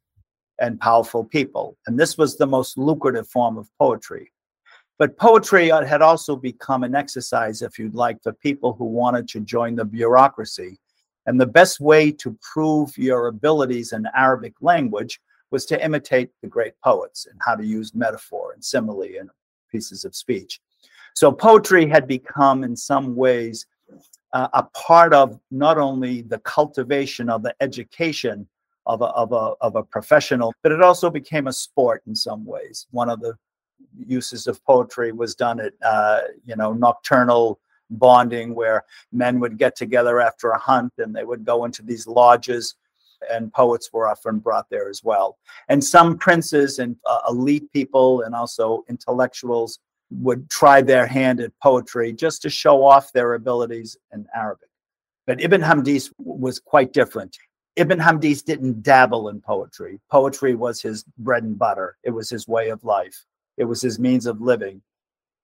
and 0.58 0.80
powerful 0.80 1.24
people. 1.24 1.78
And 1.86 2.00
this 2.00 2.18
was 2.18 2.38
the 2.38 2.48
most 2.48 2.76
lucrative 2.76 3.28
form 3.28 3.56
of 3.56 3.70
poetry. 3.78 4.32
But 4.98 5.16
poetry 5.16 5.70
had 5.70 6.02
also 6.02 6.36
become 6.36 6.84
an 6.84 6.96
exercise, 6.96 7.62
if 7.62 7.78
you'd 7.78 7.94
like, 7.94 8.24
for 8.24 8.34
people 8.34 8.74
who 8.74 8.86
wanted 8.86 9.28
to 9.28 9.42
join 9.42 9.76
the 9.76 9.86
bureaucracy. 9.86 10.80
And 11.28 11.40
the 11.40 11.46
best 11.46 11.80
way 11.80 12.12
to 12.14 12.36
prove 12.42 12.98
your 12.98 13.28
abilities 13.28 13.94
in 13.94 14.08
Arabic 14.16 14.56
language 14.60 15.22
was 15.52 15.66
to 15.66 15.84
imitate 15.84 16.32
the 16.42 16.48
great 16.48 16.74
poets 16.84 17.28
and 17.30 17.40
how 17.46 17.56
to 17.56 17.66
use 17.66 17.94
metaphor 17.94 18.54
and 18.54 18.64
simile 18.64 19.04
and 19.20 19.30
pieces 19.72 20.06
of 20.06 20.16
speech. 20.16 20.62
So 21.14 21.32
poetry 21.32 21.88
had 21.88 22.08
become, 22.08 22.64
in 22.64 22.76
some 22.76 23.16
ways, 23.16 23.66
uh, 24.34 24.48
a 24.54 24.64
part 24.64 25.14
of 25.14 25.38
not 25.52 25.78
only 25.78 26.22
the 26.22 26.40
cultivation 26.40 27.30
of 27.30 27.44
the 27.44 27.54
education 27.60 28.48
of 28.86 29.02
a, 29.02 29.06
of, 29.06 29.32
a, 29.34 29.54
of 29.62 29.76
a 29.76 29.84
professional, 29.84 30.54
but 30.64 30.72
it 30.72 30.82
also 30.82 31.10
became 31.10 31.48
a 31.48 31.54
sport 31.54 32.02
in 32.08 32.16
some 32.16 32.46
ways. 32.46 32.88
One 32.92 33.10
of 33.10 33.20
the 33.20 33.36
uses 33.98 34.48
of 34.48 34.64
poetry 34.64 35.12
was 35.12 35.36
done 35.36 35.60
at, 35.60 35.74
uh, 35.84 36.22
you 36.46 36.56
know, 36.56 36.74
nocturnal 36.74 37.60
bonding 37.90 38.56
where 38.56 38.86
men 39.12 39.40
would 39.40 39.58
get 39.58 39.76
together 39.76 40.22
after 40.22 40.52
a 40.52 40.58
hunt 40.58 40.94
and 40.98 41.14
they 41.14 41.26
would 41.26 41.46
go 41.46 41.66
into 41.66 41.82
these 41.84 42.08
lodges 42.08 42.76
and 43.30 43.54
poets 43.54 43.92
were 43.92 44.08
often 44.08 44.40
brought 44.40 44.70
there 44.70 44.90
as 44.90 45.04
well. 45.04 45.38
And 45.70 45.84
some 45.84 46.18
princes 46.18 46.80
and 46.80 46.96
uh, 47.06 47.20
elite 47.30 47.72
people 47.72 48.22
and 48.22 48.34
also 48.34 48.84
intellectuals 48.90 49.80
would 50.12 50.50
try 50.50 50.82
their 50.82 51.08
hand 51.08 51.40
at 51.40 51.52
poetry 51.62 52.12
just 52.14 52.42
to 52.42 52.50
show 52.50 52.84
off 52.84 53.14
their 53.14 53.34
abilities 53.34 53.98
in 54.14 54.28
Arabic. 54.36 54.70
But 55.26 55.42
Ibn 55.42 55.62
Hamdis 55.62 56.12
was 56.18 56.60
quite 56.60 56.94
different. 56.94 57.38
Ibn 57.78 58.00
Hamdis 58.00 58.44
didn't 58.44 58.84
dabble 58.84 59.30
in 59.30 59.40
poetry. 59.40 60.00
Poetry 60.10 60.56
was 60.56 60.82
his 60.82 61.06
bread 61.18 61.44
and 61.44 61.58
butter, 61.58 61.98
it 62.04 62.12
was 62.12 62.30
his 62.30 62.48
way 62.48 62.70
of 62.70 62.84
life, 62.84 63.26
it 63.58 63.64
was 63.64 63.82
his 63.82 63.98
means 64.00 64.26
of 64.26 64.42
living. 64.42 64.82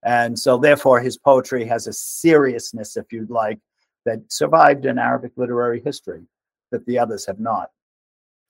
And 0.03 0.37
so, 0.37 0.57
therefore, 0.57 0.99
his 0.99 1.17
poetry 1.17 1.65
has 1.65 1.87
a 1.87 1.93
seriousness, 1.93 2.97
if 2.97 3.11
you'd 3.11 3.29
like, 3.29 3.59
that 4.05 4.19
survived 4.31 4.85
in 4.85 4.97
Arabic 4.97 5.31
literary 5.37 5.81
history 5.81 6.23
that 6.71 6.85
the 6.85 6.99
others 6.99 7.25
have 7.25 7.39
not. 7.39 7.71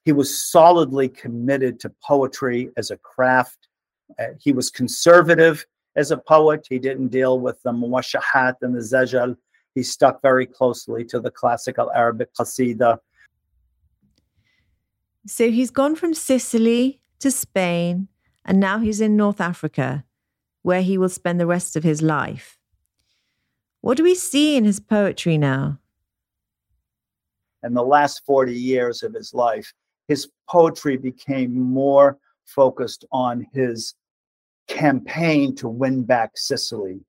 He 0.04 0.12
was 0.12 0.50
solidly 0.50 1.08
committed 1.08 1.80
to 1.80 1.92
poetry 2.02 2.70
as 2.76 2.90
a 2.90 2.96
craft. 2.96 3.68
Uh, 4.18 4.28
he 4.40 4.52
was 4.52 4.70
conservative 4.70 5.66
as 5.96 6.10
a 6.10 6.16
poet. 6.16 6.66
He 6.68 6.78
didn't 6.78 7.08
deal 7.08 7.38
with 7.40 7.62
the 7.62 7.72
muwashahat 7.72 8.54
and 8.62 8.74
the 8.74 8.80
zajal. 8.80 9.36
He 9.74 9.82
stuck 9.82 10.22
very 10.22 10.46
closely 10.46 11.04
to 11.06 11.20
the 11.20 11.30
classical 11.30 11.90
Arabic 11.94 12.32
qasida. 12.34 12.98
So 15.26 15.50
he's 15.50 15.70
gone 15.70 15.94
from 15.94 16.14
Sicily 16.14 17.00
to 17.18 17.30
Spain, 17.30 18.08
and 18.44 18.58
now 18.58 18.78
he's 18.78 19.00
in 19.00 19.16
North 19.16 19.40
Africa. 19.40 20.04
where 20.62 20.82
he 20.82 20.98
will 20.98 21.08
spend 21.08 21.40
the 21.40 21.46
rest 21.46 21.76
of 21.76 21.82
his 21.82 22.02
life. 22.02 22.58
What 23.80 23.96
do 23.96 24.02
we 24.02 24.14
see 24.14 24.56
in 24.56 24.64
his 24.64 24.80
poetry 24.80 25.38
now? 25.38 25.78
In 27.64 27.74
the 27.74 27.82
last 27.82 28.22
40 28.24 28.52
years 28.52 29.02
of 29.02 29.14
his 29.14 29.34
life, 29.34 29.72
his 30.06 30.28
poetry 30.48 30.96
became 30.96 31.58
more 31.58 32.18
focused 32.44 33.04
on 33.12 33.46
his 33.52 33.94
campaign 34.68 35.54
to 35.56 35.68
win 35.68 36.04
back 36.04 36.32
Sicily. 36.36 37.00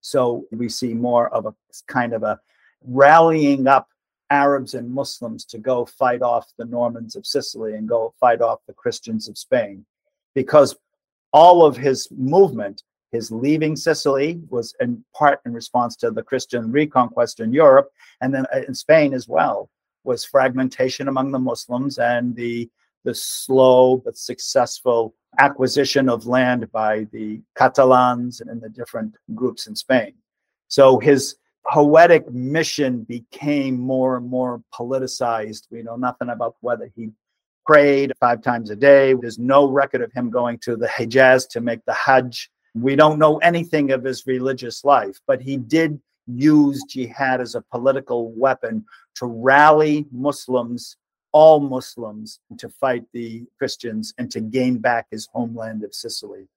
So 0.00 0.46
we 0.50 0.68
see 0.68 0.94
more 0.94 1.28
of 1.34 1.46
a 1.46 1.54
kind 1.86 2.12
of 2.12 2.22
a 2.22 2.38
rallying 2.82 3.66
up 3.66 3.88
Arabs 4.30 4.74
and 4.74 4.90
Muslims 4.90 5.44
to 5.46 5.58
go 5.58 5.84
fight 5.84 6.22
off 6.22 6.52
the 6.58 6.64
Normans 6.64 7.16
of 7.16 7.26
Sicily 7.26 7.74
and 7.74 7.88
go 7.88 8.14
fight 8.20 8.40
off 8.40 8.60
the 8.66 8.74
Christians 8.74 9.28
of 9.28 9.38
Spain. 9.38 9.84
Because 10.34 10.76
all 11.32 11.64
of 11.64 11.76
his 11.76 12.08
movement, 12.10 12.82
his 13.12 13.30
leaving 13.30 13.76
Sicily, 13.76 14.40
was 14.50 14.74
in 14.80 15.04
part 15.14 15.40
in 15.46 15.52
response 15.52 15.96
to 15.96 16.10
the 16.10 16.22
Christian 16.22 16.70
reconquest 16.70 17.40
in 17.40 17.52
Europe, 17.52 17.90
and 18.20 18.34
then 18.34 18.46
uh, 18.54 18.60
in 18.66 18.74
Spain 18.74 19.14
as 19.14 19.28
well, 19.28 19.70
was 20.04 20.24
fragmentation 20.24 21.08
among 21.08 21.32
the 21.32 21.38
Muslims 21.38 21.98
and 21.98 22.34
the 22.34 22.68
the 23.04 23.14
slow 23.14 23.96
but 23.96 24.18
successful 24.18 25.14
acquisition 25.38 26.08
of 26.08 26.26
land 26.26 26.70
by 26.72 27.06
the 27.12 27.40
Catalans 27.56 28.40
and 28.40 28.60
the 28.60 28.68
different 28.68 29.14
groups 29.34 29.66
in 29.66 29.76
Spain. 29.76 30.14
So 30.68 30.98
his 30.98 31.36
poetic 31.70 32.30
mission 32.30 33.04
became 33.04 33.78
more 33.78 34.16
and 34.16 34.28
more 34.28 34.62
politicized. 34.74 35.68
We 35.70 35.82
know 35.82 35.96
nothing 35.96 36.30
about 36.30 36.56
whether 36.60 36.90
he 36.96 37.10
prayed 37.66 38.12
five 38.18 38.42
times 38.42 38.70
a 38.70 38.76
day. 38.76 39.14
There's 39.14 39.38
no 39.38 39.68
record 39.68 40.02
of 40.02 40.12
him 40.12 40.30
going 40.30 40.58
to 40.60 40.76
the 40.76 40.88
Hejaz 40.88 41.46
to 41.50 41.60
make 41.60 41.84
the 41.84 41.94
Hajj. 41.94 42.50
We 42.74 42.96
don't 42.96 43.18
know 43.18 43.38
anything 43.38 43.90
of 43.92 44.04
his 44.04 44.26
religious 44.26 44.84
life, 44.84 45.20
but 45.26 45.40
he 45.40 45.56
did 45.56 46.00
use 46.26 46.84
jihad 46.88 47.40
as 47.40 47.54
a 47.54 47.62
political 47.62 48.30
weapon 48.32 48.84
to 49.16 49.26
rally 49.26 50.06
Muslims, 50.12 50.96
all 51.32 51.60
Muslims, 51.60 52.40
to 52.58 52.68
fight 52.68 53.04
the 53.12 53.44
Christians 53.58 54.12
and 54.18 54.30
to 54.30 54.40
gain 54.40 54.78
back 54.78 55.06
his 55.10 55.28
homeland 55.32 55.82
of 55.84 55.94
Sicily. 55.94 56.48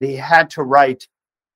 He 0.00 0.14
had 0.14 0.48
to 0.50 0.62
write 0.62 1.08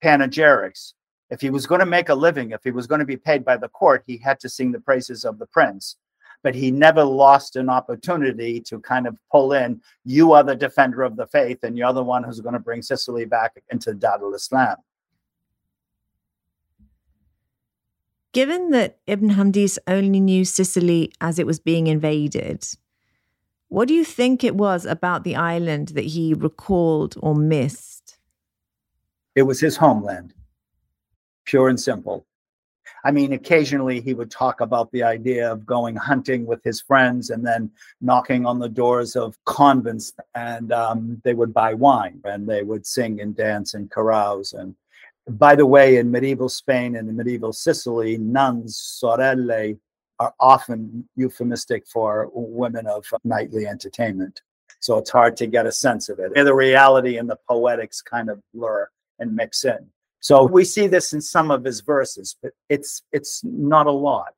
panegyrics 0.02 0.94
if 1.32 1.40
he 1.40 1.48
was 1.48 1.66
going 1.66 1.78
to 1.78 1.86
make 1.86 2.10
a 2.10 2.14
living, 2.14 2.50
if 2.50 2.62
he 2.62 2.70
was 2.70 2.86
going 2.86 2.98
to 2.98 3.06
be 3.06 3.16
paid 3.16 3.42
by 3.42 3.56
the 3.56 3.70
court, 3.70 4.04
he 4.06 4.18
had 4.18 4.38
to 4.40 4.50
sing 4.50 4.70
the 4.70 4.78
praises 4.78 5.24
of 5.24 5.38
the 5.38 5.46
prince. 5.46 5.96
But 6.42 6.55
he 6.55 6.70
never 6.70 7.05
lost 7.05 7.57
an 7.57 7.68
opportunity 7.68 8.61
to 8.62 8.81
kind 8.81 9.07
of 9.07 9.16
pull 9.31 9.52
in, 9.52 9.81
you 10.05 10.33
are 10.33 10.42
the 10.42 10.57
defender 10.57 11.02
of 11.02 11.16
the 11.16 11.26
faith, 11.26 11.59
and 11.62 11.78
you're 11.78 11.92
the 11.92 12.02
one 12.02 12.24
who's 12.24 12.40
going 12.40 12.55
to 12.55 12.59
bring 12.59 12.83
Sicily 12.83 13.24
back 13.24 13.62
into 13.70 13.92
Darul 13.92 14.35
Islam. 14.35 14.76
Given 18.33 18.70
that 18.70 18.98
Ibn 19.07 19.31
Hamdis 19.31 19.78
only 19.87 20.18
knew 20.18 20.44
Sicily 20.44 21.12
as 21.20 21.38
it 21.38 21.46
was 21.46 21.61
being 21.61 21.87
invaded, 21.87 22.66
what 23.68 23.88
do 23.88 23.94
you 23.94 24.05
think 24.05 24.42
it 24.42 24.55
was 24.55 24.85
about 24.85 25.24
the 25.24 25.37
island 25.37 25.88
that 25.88 26.05
he 26.05 26.35
recalled 26.35 27.14
or 27.20 27.35
missed? 27.35 28.18
It 29.35 29.42
was 29.42 29.61
his 29.61 29.76
homeland 29.76 30.35
pure 31.44 31.68
and 31.68 31.81
simple. 31.81 32.26
I 33.04 33.10
mean, 33.10 33.32
occasionally 33.32 34.00
he 34.00 34.14
would 34.14 34.30
talk 34.30 34.60
about 34.60 34.90
the 34.92 35.02
idea 35.02 35.50
of 35.50 35.66
going 35.66 35.96
hunting 35.96 36.46
with 36.46 36.62
his 36.62 36.80
friends 36.80 37.30
and 37.30 37.44
then 37.44 37.70
knocking 38.00 38.46
on 38.46 38.58
the 38.58 38.68
doors 38.68 39.16
of 39.16 39.36
convents, 39.44 40.12
and 40.34 40.72
um, 40.72 41.20
they 41.24 41.34
would 41.34 41.52
buy 41.52 41.74
wine 41.74 42.20
and 42.24 42.48
they 42.48 42.62
would 42.62 42.86
sing 42.86 43.20
and 43.20 43.36
dance 43.36 43.74
and 43.74 43.90
carouse. 43.90 44.52
And 44.52 44.76
by 45.28 45.56
the 45.56 45.66
way, 45.66 45.96
in 45.96 46.10
medieval 46.10 46.48
Spain 46.48 46.96
and 46.96 47.08
in 47.08 47.16
medieval 47.16 47.52
Sicily, 47.52 48.18
nuns, 48.18 48.76
sorelle, 49.02 49.78
are 50.18 50.34
often 50.38 51.08
euphemistic 51.16 51.86
for 51.86 52.30
women 52.32 52.86
of 52.86 53.04
nightly 53.24 53.66
entertainment. 53.66 54.42
So 54.78 54.98
it's 54.98 55.10
hard 55.10 55.36
to 55.38 55.46
get 55.46 55.66
a 55.66 55.72
sense 55.72 56.08
of 56.08 56.18
it. 56.20 56.34
The 56.34 56.54
reality 56.54 57.16
and 57.16 57.28
the 57.28 57.38
poetics 57.48 58.00
kind 58.02 58.30
of 58.30 58.40
blur 58.52 58.88
and 59.18 59.34
mix 59.34 59.64
in. 59.64 59.88
So 60.22 60.44
we 60.44 60.64
see 60.64 60.87
this 60.87 61.12
in 61.12 61.20
some 61.20 61.50
of 61.50 61.64
his 61.64 61.80
verses, 61.80 62.37
but 62.40 62.52
it's 62.68 63.02
it's 63.11 63.42
not 63.42 63.88
a 63.88 63.92
lot. 63.92 64.35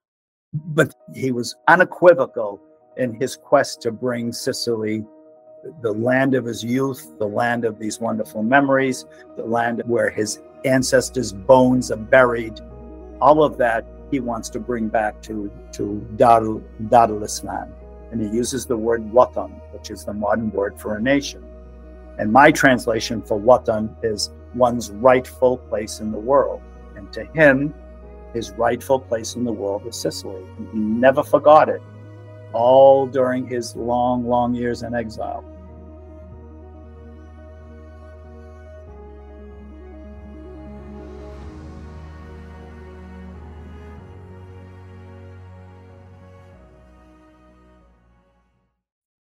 But 0.53 0.95
he 1.15 1.31
was 1.31 1.55
unequivocal 1.69 2.59
in 2.97 3.13
his 3.21 3.37
quest 3.37 3.83
to 3.83 3.93
bring 3.93 4.33
Sicily, 4.33 5.05
the 5.83 5.93
land 5.93 6.35
of 6.35 6.47
his 6.47 6.65
youth, 6.65 7.13
the 7.19 7.29
land 7.29 7.67
of 7.67 7.79
these 7.79 8.01
wonderful 8.01 8.43
memories, 8.43 9.05
the 9.37 9.45
land 9.45 9.83
where 9.85 10.09
his 10.09 10.41
ancestors' 10.65 11.35
bones 11.35 11.91
are 11.91 11.99
buried. 11.99 12.59
All 13.21 13.45
of 13.45 13.59
that 13.59 13.85
he 14.11 14.21
wants 14.21 14.49
to 14.51 14.61
bring 14.61 14.89
back 14.89 15.21
to 15.25 15.53
to 15.73 16.07
Darul, 16.17 17.23
Islam. 17.23 17.75
And 18.11 18.23
he 18.23 18.29
uses 18.35 18.65
the 18.65 18.77
word 18.77 19.03
watan, 19.13 19.51
which 19.75 19.91
is 19.91 20.07
the 20.07 20.15
modern 20.15 20.51
word 20.51 20.81
for 20.81 20.97
a 20.97 21.03
nation. 21.03 21.45
And 22.19 22.33
my 22.33 22.51
translation 22.53 23.21
for 23.21 23.39
watan 23.39 23.95
is 24.03 24.31
one's 24.55 24.91
rightful 24.91 25.59
place 25.59 26.01
in 26.01 26.13
the 26.13 26.19
world. 26.19 26.63
And 26.97 27.13
to 27.13 27.25
him, 27.27 27.75
his 28.33 28.51
rightful 28.53 29.01
place 29.01 29.37
in 29.37 29.45
the 29.45 29.53
world 29.53 29.85
was 29.85 29.97
Sicily. 29.97 30.43
And 30.59 30.69
he 30.73 30.79
never 30.79 31.23
forgot 31.23 31.69
it, 31.69 31.83
all 32.53 33.07
during 33.07 33.47
his 33.47 33.77
long, 33.77 34.27
long 34.27 34.55
years 34.55 34.83
in 34.83 34.95
exile. 34.95 35.45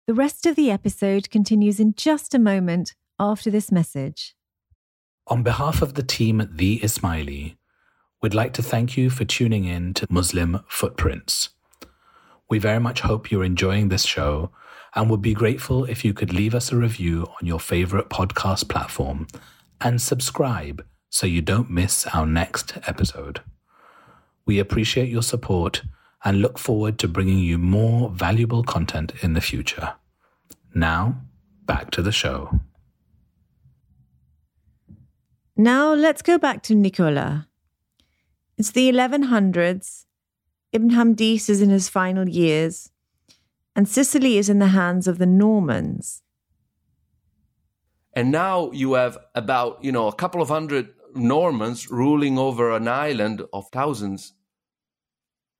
The 0.10 0.15
rest 0.15 0.48
of 0.48 0.56
the 0.56 0.72
episode 0.72 1.30
continues 1.30 1.80
in 1.80 1.94
just 1.96 2.34
a 2.34 2.39
moment 2.39 2.96
after 3.20 3.52
this 3.52 3.72
message. 3.72 4.36
On 5.30 5.44
behalf 5.44 5.84
of 5.84 5.94
the 5.94 6.02
team 6.02 6.42
at 6.42 6.58
The 6.58 6.80
Ismaili, 6.80 7.56
we'd 8.20 8.34
like 8.34 8.52
to 8.54 8.63
thank 8.63 8.98
you 8.98 9.12
for 9.12 9.26
tuning 9.26 9.65
in 9.65 9.94
to 9.94 10.08
Muslim 10.10 10.63
Footprints. 10.68 11.50
We 12.50 12.58
very 12.58 12.80
much 12.80 13.02
hope 13.02 13.30
you're 13.30 13.44
enjoying 13.44 13.89
this 13.89 14.06
show 14.06 14.50
and 14.96 15.08
would 15.08 15.22
be 15.22 15.36
grateful 15.36 15.86
if 15.86 16.04
you 16.04 16.15
could 16.15 16.34
leave 16.34 16.56
us 16.56 16.72
a 16.72 16.78
review 16.78 17.28
on 17.39 17.46
your 17.46 17.60
favorite 17.60 18.10
podcast 18.10 18.70
platform 18.70 19.28
and 19.80 20.02
subscribe 20.02 20.84
so 21.12 21.28
you 21.28 21.44
don't 21.44 21.70
miss 21.70 22.08
our 22.08 22.26
next 22.26 22.76
episode. 22.88 23.42
We 24.48 24.58
appreciate 24.58 25.10
your 25.10 25.22
support 25.22 25.84
and 26.26 26.42
look 26.42 26.58
forward 26.58 26.98
to 27.00 27.08
bringing 27.08 27.38
you 27.38 27.60
more 27.60 28.10
valuable 28.10 28.63
content 28.63 29.13
in 29.22 29.34
the 29.34 29.42
future. 29.42 29.94
Now, 30.74 31.22
back 31.68 31.92
to 31.92 32.02
the 32.02 32.12
show. 32.12 32.60
Now 35.60 35.93
let's 35.93 36.22
go 36.22 36.38
back 36.38 36.63
to 36.63 36.74
Nicola. 36.74 37.50
It's 38.58 38.72
the 38.72 38.89
1100s. 38.89 40.06
Ibn 40.72 40.91
Hamdis 40.91 41.50
is 41.50 41.62
in 41.62 41.69
his 41.69 41.89
final 41.89 42.30
years, 42.30 42.91
and 43.76 43.86
Sicily 43.86 44.38
is 44.38 44.48
in 44.48 44.60
the 44.60 44.67
hands 44.67 45.06
of 45.06 45.17
the 45.17 45.26
Normans. 45.26 46.24
And 48.13 48.32
now 48.32 48.72
you 48.72 48.93
have 48.93 49.17
about, 49.36 49.84
you 49.84 49.91
know, 49.91 50.08
a 50.08 50.15
couple 50.15 50.41
of 50.41 50.48
hundred 50.48 50.93
Normans 51.13 51.91
ruling 51.91 52.38
over 52.38 52.72
an 52.72 52.88
island 52.88 53.41
of 53.52 53.67
thousands. 53.74 54.36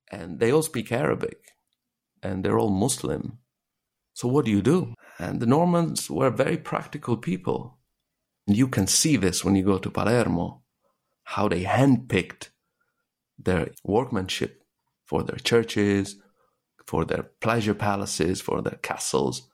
And 0.10 0.40
they 0.40 0.50
all 0.50 0.64
speak 0.64 0.94
Arabic 0.94 1.40
and 2.24 2.46
they're 2.46 2.58
all 2.58 2.70
Muslim. 2.70 3.40
So 4.14 4.30
what 4.30 4.46
do 4.46 4.52
you 4.52 4.62
do? 4.62 4.94
And 5.18 5.42
the 5.42 5.46
Normans 5.46 6.10
were 6.10 6.30
very 6.30 6.56
practical 6.56 7.18
people. 7.18 7.79
You 8.56 8.68
can 8.68 8.88
see 8.88 9.16
this 9.16 9.46
when 9.46 9.56
you 9.56 9.64
go 9.64 9.78
to 9.78 9.92
Palermo, 9.92 10.64
how 11.24 11.48
they 11.48 11.64
handpicked 11.64 12.50
their 13.38 13.70
workmanship 13.84 14.64
for 15.06 15.24
their 15.24 15.38
churches, 15.38 16.16
for 16.86 17.06
their 17.06 17.24
pleasure 17.42 17.76
palaces, 17.76 18.42
for 18.42 18.62
their 18.64 18.80
castles. 18.82 19.48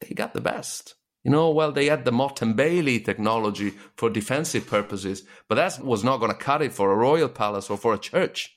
They 0.00 0.14
got 0.14 0.32
the 0.32 0.40
best. 0.40 0.94
You 1.22 1.30
know, 1.30 1.50
well, 1.50 1.70
they 1.70 1.86
had 1.86 2.04
the 2.04 2.10
Motte 2.10 2.42
and 2.42 2.56
Bailey 2.56 2.98
technology 2.98 3.74
for 3.96 4.10
defensive 4.10 4.66
purposes, 4.66 5.22
but 5.48 5.54
that 5.56 5.84
was 5.84 6.02
not 6.02 6.18
going 6.18 6.32
to 6.32 6.38
cut 6.38 6.62
it 6.62 6.72
for 6.72 6.90
a 6.90 6.96
royal 6.96 7.28
palace 7.28 7.70
or 7.70 7.76
for 7.76 7.94
a 7.94 7.98
church. 7.98 8.56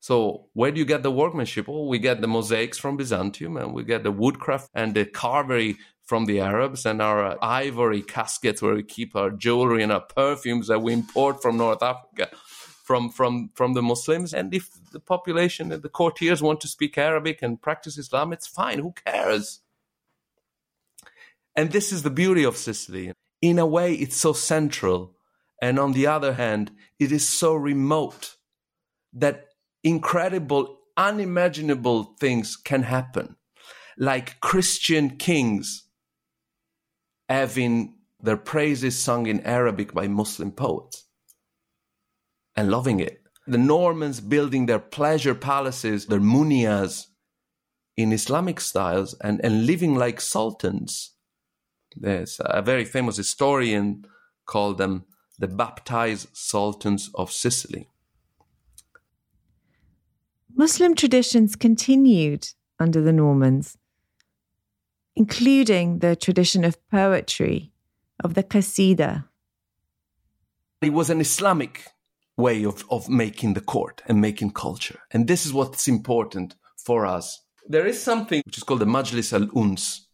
So, 0.00 0.48
where 0.52 0.70
do 0.70 0.78
you 0.78 0.84
get 0.84 1.02
the 1.02 1.10
workmanship? 1.10 1.66
Well, 1.66 1.86
we 1.86 1.98
get 1.98 2.20
the 2.20 2.28
mosaics 2.28 2.78
from 2.78 2.96
Byzantium, 2.96 3.56
and 3.56 3.72
we 3.72 3.84
get 3.84 4.02
the 4.02 4.12
woodcraft 4.12 4.68
and 4.74 4.94
the 4.94 5.04
carvery 5.04 5.76
from 6.08 6.26
the 6.26 6.40
Arabs 6.40 6.86
and 6.86 7.02
our 7.02 7.38
ivory 7.44 8.02
caskets 8.02 8.62
where 8.62 8.74
we 8.74 8.82
keep 8.82 9.14
our 9.14 9.30
jewelry 9.30 9.82
and 9.84 9.92
our 9.92 10.00
perfumes 10.00 10.68
that 10.68 10.82
we 10.82 10.94
import 10.94 11.42
from 11.42 11.58
North 11.58 11.82
Africa 11.82 12.30
from 12.84 13.10
from 13.10 13.50
from 13.54 13.74
the 13.74 13.82
Muslims. 13.82 14.34
And 14.34 14.54
if 14.54 14.70
the 14.92 15.00
population 15.00 15.72
and 15.72 15.82
the 15.82 15.90
courtiers 15.90 16.42
want 16.42 16.60
to 16.62 16.68
speak 16.68 16.98
Arabic 16.98 17.42
and 17.42 17.62
practice 17.62 17.98
Islam, 17.98 18.32
it's 18.32 18.48
fine. 18.48 18.80
Who 18.80 18.94
cares? 19.06 19.60
And 21.56 21.72
this 21.72 21.92
is 21.92 22.02
the 22.02 22.10
beauty 22.10 22.44
of 22.44 22.56
Sicily. 22.56 23.12
In 23.42 23.58
a 23.58 23.66
way, 23.66 23.94
it's 23.94 24.16
so 24.16 24.32
central 24.32 25.14
And 25.60 25.78
on 25.78 25.92
the 25.92 26.06
other 26.06 26.34
hand, 26.34 26.70
it 26.98 27.12
is 27.12 27.28
so 27.28 27.54
remote 27.54 28.36
that 29.12 29.46
incredible, 29.82 30.78
unimaginable 30.96 32.14
things 32.20 32.56
can 32.56 32.84
happen, 32.84 33.36
like 33.96 34.40
Christian 34.40 35.16
kings 35.16 35.87
having 37.28 37.94
their 38.20 38.36
praises 38.36 38.98
sung 38.98 39.26
in 39.26 39.40
Arabic 39.40 39.92
by 39.92 40.08
Muslim 40.08 40.52
poets 40.52 41.04
and 42.56 42.70
loving 42.70 43.00
it. 43.00 43.22
The 43.46 43.58
Normans 43.58 44.20
building 44.20 44.66
their 44.66 44.78
pleasure 44.78 45.34
palaces, 45.34 46.06
their 46.06 46.20
munias, 46.20 47.06
in 47.96 48.12
Islamic 48.12 48.60
styles 48.60 49.14
and, 49.22 49.40
and 49.44 49.66
living 49.66 49.96
like 49.96 50.20
sultans. 50.20 51.14
There's 51.96 52.40
a 52.44 52.62
very 52.62 52.84
famous 52.84 53.16
historian 53.16 54.04
called 54.46 54.78
them 54.78 55.04
the 55.36 55.48
baptized 55.48 56.28
sultans 56.32 57.10
of 57.16 57.32
Sicily. 57.32 57.88
Muslim 60.54 60.94
traditions 60.94 61.56
continued 61.56 62.48
under 62.78 63.00
the 63.00 63.12
Normans, 63.12 63.76
including 65.18 65.98
the 65.98 66.14
tradition 66.14 66.64
of 66.64 66.78
poetry, 66.90 67.72
of 68.22 68.34
the 68.34 68.44
Qasida. 68.44 69.24
It 70.80 70.92
was 70.92 71.10
an 71.10 71.20
Islamic 71.20 71.88
way 72.36 72.64
of, 72.64 72.84
of 72.88 73.08
making 73.08 73.54
the 73.54 73.60
court 73.60 74.00
and 74.06 74.20
making 74.20 74.52
culture. 74.52 75.00
And 75.10 75.26
this 75.26 75.44
is 75.44 75.52
what's 75.52 75.88
important 75.88 76.54
for 76.76 77.04
us. 77.04 77.42
There 77.66 77.84
is 77.84 78.00
something 78.00 78.42
which 78.46 78.58
is 78.58 78.62
called 78.62 78.80
the 78.80 78.86
Majlis 78.86 79.32
al 79.32 79.48
Uns, 79.60 80.06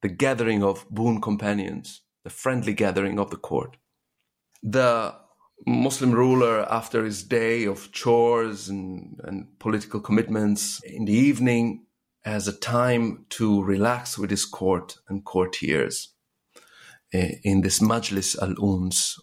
the 0.00 0.08
gathering 0.08 0.62
of 0.62 0.88
boon 0.88 1.20
companions, 1.20 2.02
the 2.22 2.30
friendly 2.30 2.74
gathering 2.74 3.18
of 3.18 3.30
the 3.30 3.36
court. 3.36 3.76
The 4.62 5.16
Muslim 5.66 6.12
ruler, 6.12 6.72
after 6.72 7.04
his 7.04 7.24
day 7.24 7.64
of 7.64 7.90
chores 7.90 8.68
and, 8.68 9.20
and 9.24 9.58
political 9.58 9.98
commitments, 9.98 10.80
in 10.84 11.04
the 11.04 11.12
evening 11.12 11.86
has 12.28 12.48
a 12.48 12.52
time 12.52 13.24
to 13.30 13.62
relax 13.62 14.18
with 14.18 14.30
his 14.30 14.44
court 14.44 14.98
and 15.08 15.24
courtiers. 15.24 16.14
Eh, 17.12 17.36
in 17.42 17.62
this 17.62 17.80
Majlis 17.80 18.36
al 18.40 18.54
Uns, 18.62 19.18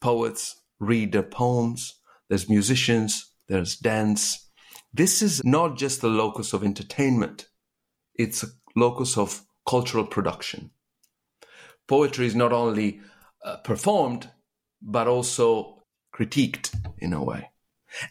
poets 0.00 0.62
read 0.78 1.12
their 1.12 1.22
poems, 1.22 2.00
there's 2.28 2.48
musicians, 2.48 3.32
there's 3.48 3.76
dance. 3.76 4.48
This 4.92 5.22
is 5.22 5.44
not 5.44 5.76
just 5.76 6.02
a 6.02 6.08
locus 6.08 6.52
of 6.52 6.64
entertainment, 6.64 7.48
it's 8.14 8.42
a 8.42 8.48
locus 8.74 9.18
of 9.18 9.42
cultural 9.66 10.06
production. 10.06 10.70
Poetry 11.86 12.26
is 12.26 12.34
not 12.34 12.52
only 12.52 13.00
uh, 13.44 13.56
performed, 13.58 14.30
but 14.80 15.06
also 15.06 15.82
critiqued 16.14 16.74
in 16.98 17.12
a 17.12 17.22
way. 17.22 17.50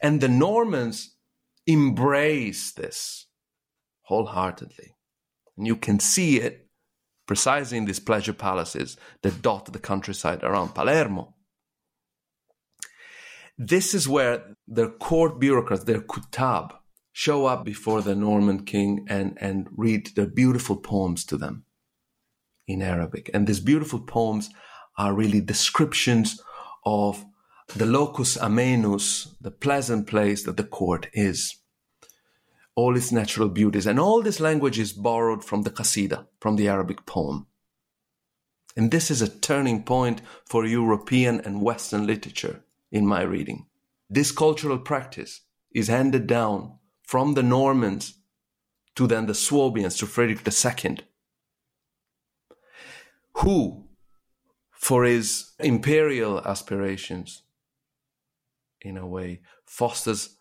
And 0.02 0.22
the 0.22 0.30
Normans 0.30 1.16
embrace 1.68 2.72
this 2.74 3.26
wholeheartedly. 4.08 4.96
And 5.58 5.68
you 5.68 5.76
can 5.76 6.00
see 6.00 6.40
it 6.40 6.68
precisely 7.28 7.78
in 7.78 7.86
these 7.86 8.00
pleasure 8.00 8.34
palaces 8.34 8.98
that 9.22 9.42
dot 9.42 9.72
the 9.72 9.80
countryside 9.80 10.44
around 10.44 10.76
Palermo. 10.76 11.36
This 13.58 13.94
is 13.94 14.08
where 14.08 14.56
their 14.68 14.90
court 14.90 15.40
bureaucrats, 15.40 15.86
their 15.86 16.02
kutab, 16.02 16.74
show 17.14 17.46
up 17.46 17.64
before 17.64 18.02
the 18.02 18.16
Norman 18.16 18.66
king 18.66 19.06
and, 19.08 19.38
and 19.40 19.70
read 19.76 20.08
their 20.16 20.28
beautiful 20.28 20.76
poems 20.76 21.24
to 21.26 21.38
them 21.38 21.64
in 22.68 22.82
Arabic. 22.82 23.30
And 23.34 23.48
these 23.48 23.62
beautiful 23.62 24.02
poems 24.02 24.50
are 24.98 25.14
really 25.14 25.40
descriptions 25.40 26.42
of 26.86 27.26
the 27.76 27.86
locus 27.86 28.38
amoenus, 28.38 29.34
the 29.40 29.52
pleasant 29.52 30.08
place 30.08 30.44
that 30.44 30.58
the 30.58 30.64
court 30.64 31.08
is. 31.14 31.56
All 32.76 32.96
its 32.98 33.12
natural 33.12 33.50
beauties. 33.50 33.88
And 33.88 34.00
all 34.00 34.22
this 34.22 34.40
language 34.40 34.78
is 34.78 34.94
borrowed 34.94 35.44
from 35.44 35.64
the 35.64 35.70
Qasida, 35.70 36.28
from 36.40 36.58
the 36.58 36.68
Arabic 36.68 37.06
poem. 37.06 37.48
And 38.76 38.92
this 38.92 39.10
is 39.10 39.22
a 39.22 39.30
turning 39.30 39.84
point 39.84 40.22
for 40.46 40.66
European 40.66 41.40
and 41.40 41.62
Western 41.62 42.06
literature 42.06 42.64
in 42.92 43.08
my 43.08 43.22
reading. 43.22 43.68
This 44.10 44.32
cultural 44.32 44.78
practice 44.78 45.42
is 45.72 45.88
handed 45.88 46.28
down 46.28 46.78
from 47.04 47.34
the 47.34 47.44
Normans 47.44 48.16
to 48.96 49.08
then 49.08 49.26
the 49.26 49.36
Swabians, 49.36 49.98
to 49.98 50.06
Frederick 50.06 50.42
II, 50.48 50.98
who, 53.34 53.86
for 54.72 55.04
his 55.04 55.52
imperial 55.60 56.40
aspirations, 56.46 57.44
in 58.82 58.98
a 58.98 59.06
way, 59.06 59.42
fosters 59.66 60.35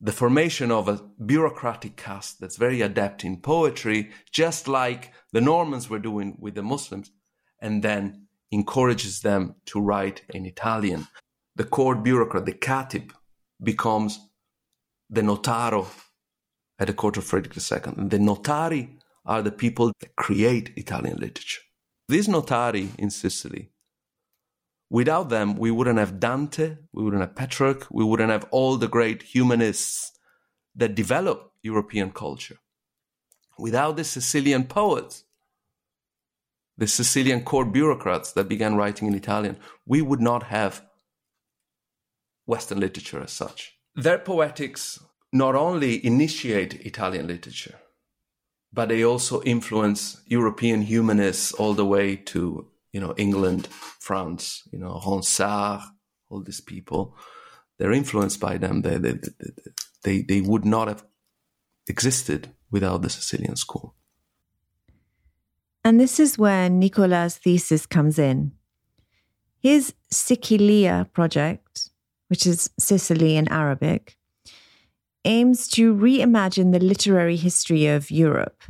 the 0.00 0.12
formation 0.12 0.70
of 0.70 0.88
a 0.88 1.00
bureaucratic 1.24 1.96
caste 1.96 2.40
that's 2.40 2.56
very 2.56 2.80
adept 2.80 3.24
in 3.24 3.40
poetry, 3.40 4.10
just 4.30 4.68
like 4.68 5.12
the 5.32 5.40
Normans 5.40 5.90
were 5.90 5.98
doing 5.98 6.36
with 6.38 6.54
the 6.54 6.62
Muslims, 6.62 7.10
and 7.60 7.82
then 7.82 8.26
encourages 8.50 9.20
them 9.20 9.56
to 9.66 9.80
write 9.80 10.22
in 10.32 10.46
Italian 10.46 11.06
the 11.58 11.64
court 11.64 12.04
bureaucrat, 12.04 12.46
the 12.46 12.52
katib, 12.52 13.10
becomes 13.62 14.20
the 15.10 15.22
notaro 15.22 15.88
at 16.78 16.86
the 16.86 16.92
court 16.92 17.16
of 17.16 17.24
Frederick 17.24 17.56
II. 17.56 17.94
And 17.96 18.10
the 18.10 18.18
notari 18.18 18.96
are 19.26 19.42
the 19.42 19.50
people 19.50 19.92
that 19.98 20.14
create 20.14 20.72
Italian 20.76 21.18
literature. 21.18 21.60
These 22.08 22.28
notari 22.28 22.96
in 22.96 23.10
Sicily, 23.10 23.72
without 24.90 25.28
them, 25.28 25.56
we 25.56 25.70
wouldn't 25.70 25.98
have 25.98 26.20
Dante, 26.20 26.76
we 26.92 27.02
wouldn't 27.02 27.22
have 27.22 27.34
Petrarch, 27.34 27.86
we 27.90 28.04
wouldn't 28.04 28.30
have 28.30 28.46
all 28.50 28.76
the 28.76 28.88
great 28.88 29.22
humanists 29.22 30.12
that 30.74 30.94
develop 30.94 31.52
European 31.62 32.10
culture. 32.10 32.58
Without 33.58 33.96
the 33.96 34.04
Sicilian 34.04 34.64
poets, 34.64 35.24
the 36.76 36.86
Sicilian 36.86 37.42
court 37.42 37.72
bureaucrats 37.72 38.32
that 38.32 38.48
began 38.48 38.76
writing 38.76 39.08
in 39.08 39.14
Italian, 39.14 39.58
we 39.84 40.00
would 40.00 40.20
not 40.20 40.44
have 40.44 40.82
Western 42.46 42.80
literature 42.80 43.20
as 43.20 43.32
such. 43.32 43.74
Their 43.94 44.18
poetics 44.18 45.00
not 45.32 45.54
only 45.54 46.04
initiate 46.06 46.86
Italian 46.86 47.26
literature, 47.26 47.78
but 48.72 48.88
they 48.88 49.04
also 49.04 49.42
influence 49.42 50.22
European 50.26 50.82
humanists 50.82 51.52
all 51.52 51.74
the 51.74 51.84
way 51.84 52.16
to, 52.16 52.68
you 52.92 53.00
know, 53.00 53.14
England, 53.16 53.68
France, 54.00 54.62
you 54.72 54.78
know, 54.78 55.00
Ronsard, 55.04 55.82
all 56.30 56.42
these 56.42 56.60
people. 56.60 57.16
They're 57.78 57.92
influenced 57.92 58.40
by 58.40 58.58
them. 58.58 58.82
They, 58.82 58.96
they, 58.98 59.14
they, 60.02 60.22
they 60.22 60.40
would 60.40 60.64
not 60.64 60.88
have 60.88 61.04
existed 61.86 62.50
without 62.70 63.02
the 63.02 63.10
Sicilian 63.10 63.56
school. 63.56 63.94
And 65.84 66.00
this 66.00 66.18
is 66.18 66.36
where 66.36 66.68
Nicola's 66.68 67.36
thesis 67.36 67.86
comes 67.86 68.18
in. 68.18 68.52
His 69.60 69.94
Sicilia 70.10 71.08
project 71.12 71.90
which 72.28 72.46
is 72.46 72.70
Sicily 72.78 73.36
in 73.36 73.48
Arabic, 73.48 74.16
aims 75.24 75.66
to 75.68 75.94
reimagine 75.94 76.72
the 76.72 76.78
literary 76.78 77.36
history 77.36 77.86
of 77.86 78.10
Europe. 78.10 78.62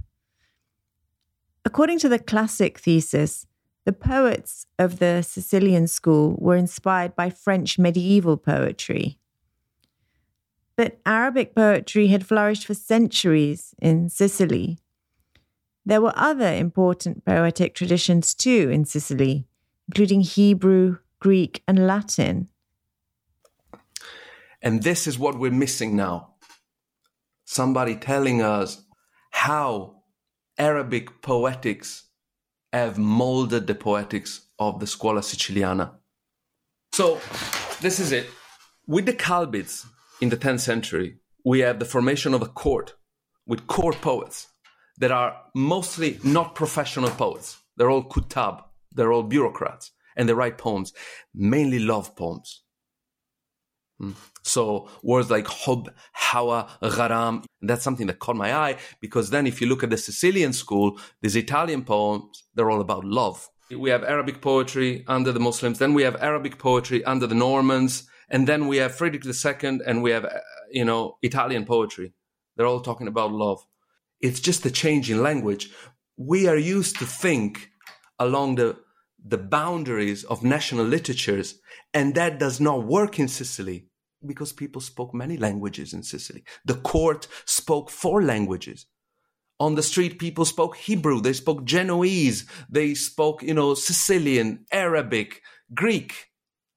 According 1.65 1.99
to 2.01 2.09
the 2.09 2.19
classic 2.19 2.79
thesis, 2.79 3.47
the 3.89 3.93
poets 3.95 4.67
of 4.79 4.99
the 4.99 5.23
Sicilian 5.23 5.87
school 5.89 6.37
were 6.39 6.57
inspired 6.57 7.17
by 7.17 7.31
French 7.31 7.79
medieval 7.79 8.37
poetry. 8.37 9.19
But 10.77 11.01
Arabic 11.07 11.55
poetry 11.55 12.09
had 12.09 12.27
flourished 12.27 12.67
for 12.67 12.75
centuries 12.75 13.75
in 13.81 14.11
Sicily. 14.11 14.79
There 15.87 16.03
were 16.03 16.13
other 16.17 16.53
important 16.53 17.25
poetic 17.25 17.75
traditions 17.75 18.35
too 18.35 18.69
in 18.71 18.85
Sicily, 18.85 19.47
including 19.89 20.21
Hebrew, 20.21 20.99
Greek, 21.19 21.63
and 21.67 21.87
Latin. 21.87 22.49
And 24.61 24.83
this 24.83 25.07
is 25.07 25.19
what 25.19 25.39
we're 25.39 25.51
missing 25.51 25.97
now. 25.97 26.35
Somebody 27.47 27.97
telling 27.97 28.43
us 28.43 28.85
how 29.31 30.03
Arabic 30.59 31.23
poetics 31.23 32.08
have 32.73 32.99
molded 32.99 33.67
the 33.67 33.75
poetics 33.75 34.47
of 34.59 34.81
the 34.81 34.87
Scuola 34.87 35.21
Siciliana. 35.21 35.93
So, 36.93 37.21
this 37.81 37.99
is 38.01 38.13
it. 38.13 38.29
With 38.87 39.07
the 39.07 39.13
Kalbids 39.13 39.87
in 40.21 40.29
the 40.29 40.37
10th 40.37 40.61
century, 40.61 41.19
we 41.45 41.61
have 41.61 41.79
the 41.79 41.85
formation 41.85 42.35
of 42.35 42.43
a 42.43 42.47
court 42.47 42.95
with 43.47 43.67
court 43.67 44.01
poets 44.01 44.49
that 44.99 45.13
are 45.13 45.37
mostly 45.55 46.19
not 46.25 46.55
professional 46.55 47.11
poets. 47.11 47.59
They're 47.77 47.91
all 47.91 48.05
kutab, 48.05 48.65
they're 48.93 49.13
all 49.13 49.23
bureaucrats, 49.23 49.93
and 50.17 50.29
they 50.29 50.35
write 50.35 50.59
poems, 50.59 50.93
mainly 51.35 51.79
love 51.79 52.17
poems. 52.17 52.63
Hmm. 53.99 54.13
So 54.43 54.89
words 55.03 55.31
like 55.31 55.47
hub, 55.47 55.91
hawa, 56.13 56.71
gharam, 56.81 57.45
that's 57.61 57.83
something 57.83 58.07
that 58.07 58.21
caught 58.21 58.37
my 58.37 58.55
eye 58.55 58.77
because 59.01 59.31
then 59.31 59.47
if 59.47 59.61
you 59.61 59.67
look 59.69 59.83
at 59.83 59.91
the 59.91 59.99
Sicilian 59.99 60.53
school, 60.53 60.99
these 61.21 61.37
Italian 61.37 61.85
poems, 61.85 62.45
they're 62.55 62.71
all 62.71 62.81
about 62.81 63.05
love. 63.05 63.49
We 63.77 63.91
have 63.91 64.05
Arabic 64.05 64.41
poetry 64.41 65.05
under 65.07 65.33
the 65.33 65.41
Muslims, 65.41 65.79
then 65.79 65.95
we 65.95 66.03
have 66.03 66.17
Arabic 66.23 66.59
poetry 66.59 67.05
under 67.05 67.27
the 67.27 67.35
Normans, 67.35 68.09
and 68.31 68.47
then 68.47 68.67
we 68.67 68.79
have 68.79 68.95
Frederick 68.95 69.27
II, 69.27 69.81
and 69.87 70.03
we 70.03 70.11
have, 70.11 70.25
uh, 70.25 70.39
you 70.71 70.85
know, 70.85 71.19
Italian 71.23 71.67
poetry. 71.67 72.15
They're 72.57 72.67
all 72.67 72.81
talking 72.81 73.09
about 73.09 73.33
love. 73.33 73.65
It's 74.21 74.41
just 74.41 74.65
a 74.65 74.71
change 74.71 75.11
in 75.11 75.23
language. 75.23 75.71
We 76.17 76.47
are 76.47 76.57
used 76.57 76.99
to 76.99 77.07
think 77.07 77.71
along 78.19 78.57
the 78.57 78.77
the 79.25 79.39
boundaries 79.39 80.25
of 80.25 80.45
national 80.45 80.87
literatures, 80.87 81.61
and 81.93 82.15
that 82.15 82.39
does 82.39 82.61
not 82.61 82.85
work 82.85 83.19
in 83.19 83.29
Sicily 83.29 83.88
because 84.27 84.53
people 84.53 84.81
spoke 84.81 85.15
many 85.15 85.37
languages 85.37 85.93
in 85.93 86.03
Sicily. 86.03 86.45
The 86.65 86.75
court 86.75 87.29
spoke 87.45 87.91
four 87.91 88.23
languages. 88.23 88.87
On 89.61 89.75
the 89.75 89.83
street 89.83 90.19
people 90.19 90.45
spoke 90.45 90.77
hebrew 90.77 91.21
they 91.21 91.33
spoke 91.33 91.65
genoese 91.65 92.47
they 92.71 92.95
spoke 92.95 93.43
you 93.43 93.55
know 93.55 93.75
sicilian 93.75 94.65
arabic 94.71 95.43
greek. 95.75 96.29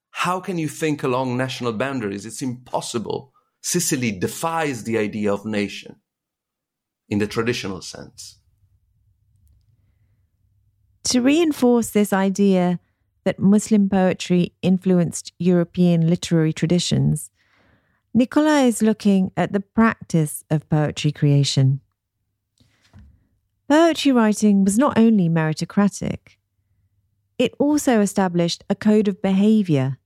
How 0.09 0.39
can 0.39 0.57
you 0.57 0.67
think 0.67 1.03
along 1.03 1.37
national 1.37 1.73
boundaries? 1.73 2.25
It's 2.25 2.41
impossible. 2.41 3.33
Sicily 3.61 4.11
defies 4.11 4.83
the 4.83 4.97
idea 4.97 5.31
of 5.31 5.45
nation 5.45 5.97
in 7.07 7.19
the 7.19 7.27
traditional 7.27 7.81
sense. 7.81 8.39
To 11.05 11.21
reinforce 11.21 11.91
this 11.91 12.11
idea 12.11 12.79
that 13.24 13.39
muslim 13.39 13.89
poetry 13.89 14.53
influenced 14.61 15.34
european 15.39 16.07
literary 16.09 16.53
traditions 16.53 17.32
nicola 18.13 18.61
is 18.61 18.82
looking 18.82 19.32
at 19.36 19.53
the 19.53 19.59
practice 19.59 20.43
of 20.49 20.67
poetry 20.69 21.11
creation 21.11 21.82
Poetry 23.72 24.11
writing 24.11 24.65
was 24.65 24.78
not 24.78 24.97
only 24.97 25.30
meritocratic, 25.30 26.36
it 27.39 27.53
also 27.57 28.01
established 28.01 28.65
a 28.69 28.76
code 28.76 29.07
of 29.07 29.22
behaviour 29.22 29.97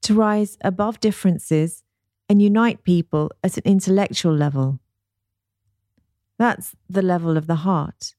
to 0.00 0.14
rise 0.14 0.56
above 0.62 0.98
differences 0.98 1.84
and 2.26 2.40
unite 2.40 2.82
people 2.82 3.30
at 3.42 3.58
an 3.58 3.64
intellectual 3.66 4.34
level. 4.34 4.80
That's 6.38 6.74
the 6.88 7.02
level 7.02 7.36
of 7.36 7.46
the 7.46 7.56
heart. 7.56 8.14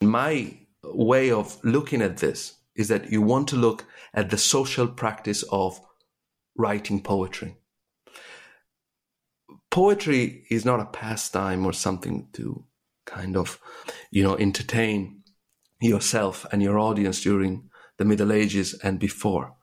My 0.00 0.56
way 0.84 1.30
of 1.30 1.58
looking 1.64 2.02
at 2.02 2.18
this 2.18 2.54
is 2.74 2.88
that 2.88 3.10
you 3.10 3.22
want 3.22 3.48
to 3.48 3.56
look 3.56 3.84
at 4.14 4.30
the 4.30 4.38
social 4.38 4.88
practice 4.88 5.42
of 5.50 5.80
writing 6.56 7.02
poetry 7.02 7.56
poetry 9.72 10.44
is 10.50 10.64
not 10.64 10.78
a 10.78 10.84
pastime 10.84 11.66
or 11.66 11.72
something 11.72 12.28
to 12.34 12.64
kind 13.06 13.36
of, 13.36 13.58
you 14.10 14.22
know, 14.22 14.36
entertain 14.36 15.22
yourself 15.80 16.46
and 16.52 16.62
your 16.62 16.78
audience 16.78 17.22
during 17.22 17.68
the 17.96 18.04
Middle 18.04 18.32
Ages 18.32 18.74
and 18.84 19.00
before. 19.00 19.54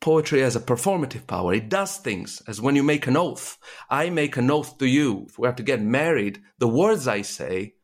Poetry 0.00 0.40
has 0.40 0.56
a 0.56 0.60
performative 0.60 1.26
power. 1.26 1.54
It 1.54 1.70
does 1.70 1.96
things 1.96 2.42
as 2.46 2.60
when 2.60 2.76
you 2.76 2.82
make 2.82 3.06
an 3.06 3.16
oath. 3.16 3.56
I 3.88 4.10
make 4.10 4.36
an 4.36 4.50
oath 4.50 4.76
to 4.78 4.86
you. 4.86 5.26
If 5.28 5.38
we 5.38 5.46
have 5.46 5.56
to 5.56 5.62
get 5.62 5.80
married, 5.80 6.42
the 6.58 6.68
words 6.68 7.08
I 7.08 7.22
say, 7.22 7.74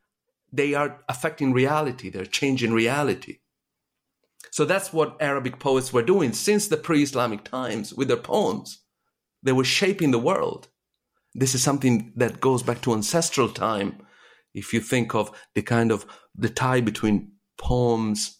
they 0.53 0.75
are 0.75 1.03
affecting 1.09 1.51
reality. 1.51 2.09
They're 2.09 2.25
changing 2.25 2.73
reality. 2.73 3.39
So 4.51 4.65
that's 4.65 4.93
what 4.93 5.17
Arabic 5.19 5.59
poets 5.59 5.91
were 5.91 6.03
doing 6.03 6.31
since 6.31 6.67
the 6.67 6.77
pre 6.77 7.01
Islamic 7.01 7.43
times 7.43 7.93
with 7.93 8.07
their 8.07 8.17
poems. 8.17 8.79
They 9.41 9.51
were 9.51 9.63
shaping 9.63 10.11
the 10.11 10.19
world. 10.19 10.67
This 11.33 11.55
is 11.55 11.63
something 11.63 12.13
that 12.15 12.39
goes 12.39 12.61
back 12.61 12.81
to 12.81 12.93
ancestral 12.93 13.49
time. 13.49 14.05
If 14.53 14.71
you 14.71 14.79
think 14.79 15.15
of 15.15 15.31
the 15.55 15.63
kind 15.63 15.91
of 15.91 16.05
the 16.35 16.49
tie 16.49 16.81
between 16.81 17.31
poems 17.57 18.39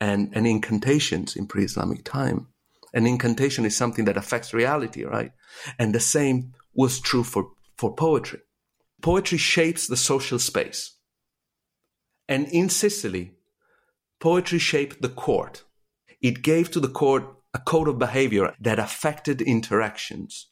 and, 0.00 0.30
and 0.34 0.46
incantations 0.46 1.34
in 1.34 1.46
pre-Islamic 1.46 2.04
time. 2.04 2.48
An 2.92 3.06
incantation 3.06 3.64
is 3.64 3.76
something 3.76 4.04
that 4.04 4.18
affects 4.18 4.52
reality, 4.52 5.04
right? 5.04 5.32
And 5.78 5.94
the 5.94 6.00
same 6.00 6.52
was 6.74 7.00
true 7.00 7.24
for, 7.24 7.48
for 7.78 7.94
poetry. 7.94 8.40
Poetry 9.00 9.38
shapes 9.38 9.86
the 9.86 9.96
social 9.96 10.38
space. 10.38 10.93
And 12.28 12.48
in 12.48 12.68
Sicily, 12.68 13.32
poetry 14.20 14.58
shaped 14.58 15.02
the 15.02 15.08
court. 15.08 15.64
It 16.20 16.42
gave 16.42 16.70
to 16.70 16.80
the 16.80 16.88
court 16.88 17.24
a 17.52 17.58
code 17.58 17.88
of 17.88 17.98
behavior 17.98 18.54
that 18.60 18.78
affected 18.78 19.40
interactions. 19.40 20.48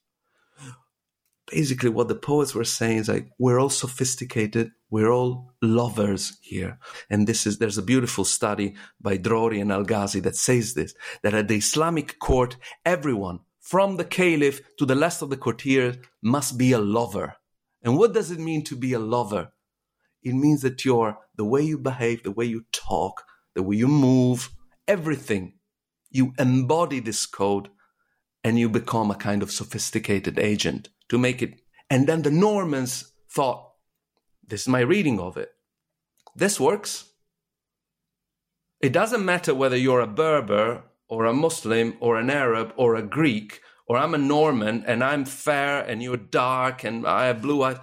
Basically 1.51 1.91
what 1.91 2.09
the 2.09 2.15
poets 2.15 2.55
were 2.55 2.65
saying 2.65 2.99
is 2.99 3.09
like 3.09 3.29
we're 3.39 3.59
all 3.59 3.69
sophisticated 3.69 4.71
we're 4.93 5.11
all 5.11 5.55
lovers 5.63 6.37
here. 6.43 6.79
And 7.09 7.27
this 7.27 7.47
is 7.47 7.59
there's 7.59 7.79
a 7.79 7.83
beautiful 7.83 8.25
study 8.25 8.75
by 9.01 9.17
drori 9.17 9.61
and 9.61 9.73
al-ghazi 9.73 10.21
that 10.21 10.37
says 10.37 10.75
this 10.75 10.95
that 11.23 11.33
at 11.33 11.49
the 11.49 11.57
islamic 11.57 12.19
court 12.19 12.59
everyone 12.85 13.41
from 13.59 13.97
the 13.97 14.05
caliph 14.05 14.61
to 14.77 14.85
the 14.85 14.95
last 14.95 15.23
of 15.23 15.31
the 15.31 15.37
courtiers 15.39 15.97
must 16.21 16.59
be 16.59 16.73
a 16.73 16.79
lover. 16.79 17.37
And 17.83 17.97
what 17.97 18.13
does 18.13 18.31
it 18.31 18.39
mean 18.39 18.63
to 18.65 18.77
be 18.77 18.93
a 18.93 18.99
lover 18.99 19.53
it 20.23 20.35
means 20.35 20.63
that 20.63 20.85
you're 20.85 21.19
the 21.37 21.45
way 21.45 21.63
you 21.63 21.79
behave 21.79 22.23
the 22.23 22.31
way 22.31 22.45
you 22.45 22.65
talk 22.73 23.25
the 23.55 23.63
way 23.63 23.77
you 23.77 23.89
move 23.89 24.51
everything 24.89 25.55
you 26.13 26.33
embody 26.39 27.01
this 27.01 27.27
code 27.27 27.69
and 28.45 28.59
you 28.59 28.69
become 28.69 29.11
a 29.11 29.17
kind 29.17 29.43
of 29.43 29.51
sophisticated 29.51 30.39
agent 30.39 30.89
to 31.09 31.19
make 31.19 31.43
it. 31.43 31.61
And 31.91 32.07
then 32.07 32.23
the 32.23 32.31
Normans 32.31 33.13
thought, 33.31 33.71
this 34.47 34.63
is 34.63 34.69
my 34.69 34.81
reading 34.81 35.19
of 35.19 35.37
it. 35.37 35.51
This 36.35 36.61
works. 36.61 37.13
It 38.81 38.93
doesn't 38.93 39.25
matter 39.25 39.55
whether 39.55 39.77
you're 39.77 40.01
a 40.01 40.07
Berber 40.07 40.85
or 41.09 41.25
a 41.25 41.33
Muslim 41.33 41.97
or 42.01 42.17
an 42.17 42.31
Arab 42.31 42.73
or 42.77 42.97
a 42.97 43.03
Greek 43.03 43.61
or 43.87 43.97
I'm 43.97 44.15
a 44.15 44.19
Norman 44.19 44.85
and 44.87 45.05
I'm 45.05 45.25
fair 45.25 45.83
and 45.83 46.03
you're 46.03 46.17
dark 46.17 46.85
and 46.85 47.07
I 47.07 47.27
have 47.27 47.43
blue 47.43 47.63
eyes. 47.63 47.79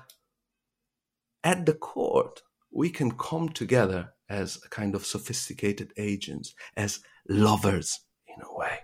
At 1.44 1.66
the 1.66 1.74
court, 1.74 2.42
we 2.72 2.90
can 2.90 3.12
come 3.12 3.50
together 3.50 4.14
as 4.30 4.60
a 4.66 4.70
kind 4.70 4.94
of 4.94 5.06
sophisticated 5.06 5.92
agents, 5.98 6.54
as 6.78 7.00
lovers 7.28 8.00
in 8.28 8.44
a 8.44 8.58
way. 8.58 8.80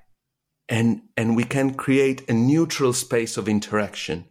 And, 0.67 1.03
and 1.15 1.35
we 1.35 1.43
can 1.43 1.75
create 1.75 2.27
a 2.29 2.33
neutral 2.33 2.93
space 2.93 3.37
of 3.37 3.47
interaction 3.47 4.25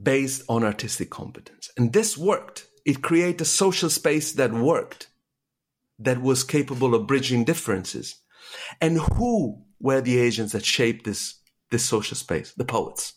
based 0.00 0.42
on 0.48 0.64
artistic 0.64 1.10
competence. 1.10 1.70
And 1.76 1.92
this 1.92 2.18
worked. 2.18 2.66
It 2.84 3.02
created 3.02 3.40
a 3.40 3.46
social 3.46 3.90
space 3.90 4.32
that 4.32 4.52
worked, 4.52 5.08
that 5.98 6.20
was 6.20 6.44
capable 6.44 6.94
of 6.94 7.06
bridging 7.06 7.44
differences. 7.44 8.16
And 8.80 8.98
who 8.98 9.62
were 9.80 10.00
the 10.00 10.18
agents 10.18 10.52
that 10.52 10.64
shaped 10.64 11.04
this, 11.04 11.40
this 11.70 11.84
social 11.84 12.16
space? 12.16 12.52
The 12.52 12.64
poets. 12.64 13.14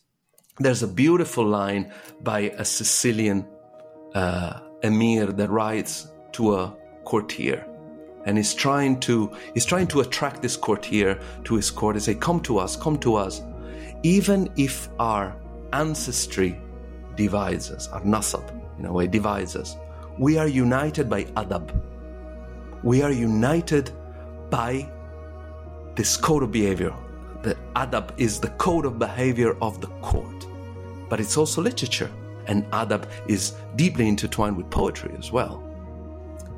There's 0.60 0.84
a 0.84 0.88
beautiful 0.88 1.45
line 1.45 1.91
by 2.22 2.52
a 2.58 2.66
Sicilian 2.66 3.47
uh, 4.14 4.60
emir 4.84 5.28
that 5.28 5.49
writes 5.49 6.12
to 6.34 6.56
a 6.56 6.76
courtier 7.06 7.66
and 8.26 8.38
he's 8.38 8.54
trying 8.54 8.99
to 8.99 9.32
he's 9.54 9.66
trying 9.66 9.88
to 9.88 10.02
attract 10.02 10.41
this 10.41 10.56
courtier 10.56 11.20
to 11.43 11.56
his 11.56 11.72
court 11.72 11.95
and 11.95 12.04
say 12.04 12.14
come 12.14 12.39
to 12.39 12.60
us 12.60 12.76
come 12.76 12.97
to 12.99 13.16
us 13.16 13.41
even 14.04 14.49
if 14.56 14.89
our 14.99 15.36
ancestry 15.74 16.60
divides 17.16 17.72
us, 17.72 17.88
our 17.89 18.02
nasab, 18.02 18.49
in 18.80 18.86
a 18.86 18.93
way, 18.93 19.08
divides 19.08 19.56
us. 19.56 19.78
We 20.18 20.38
are 20.38 20.47
united 20.47 21.10
by 21.10 21.26
adab. 21.26 21.72
We 22.84 23.02
are 23.02 23.12
united 23.12 23.91
by 24.49 24.89
this 25.95 26.18
code 26.18 26.43
of 26.43 26.52
behavior. 26.52 26.93
The 27.43 27.56
adab 27.76 28.12
is 28.18 28.39
the 28.39 28.49
code 28.49 28.86
of 28.86 28.97
behavior 28.97 29.56
of 29.62 29.82
the 29.82 29.88
court, 30.02 30.40
but 31.12 31.20
it's 31.20 31.36
also 31.36 31.62
literature, 31.62 32.09
and 32.47 32.64
adab 32.72 33.05
is 33.28 33.53
deeply 33.76 34.07
intertwined 34.07 34.55
with 34.55 34.70
poetry 34.70 35.14
as 35.20 35.30
well. 35.30 35.62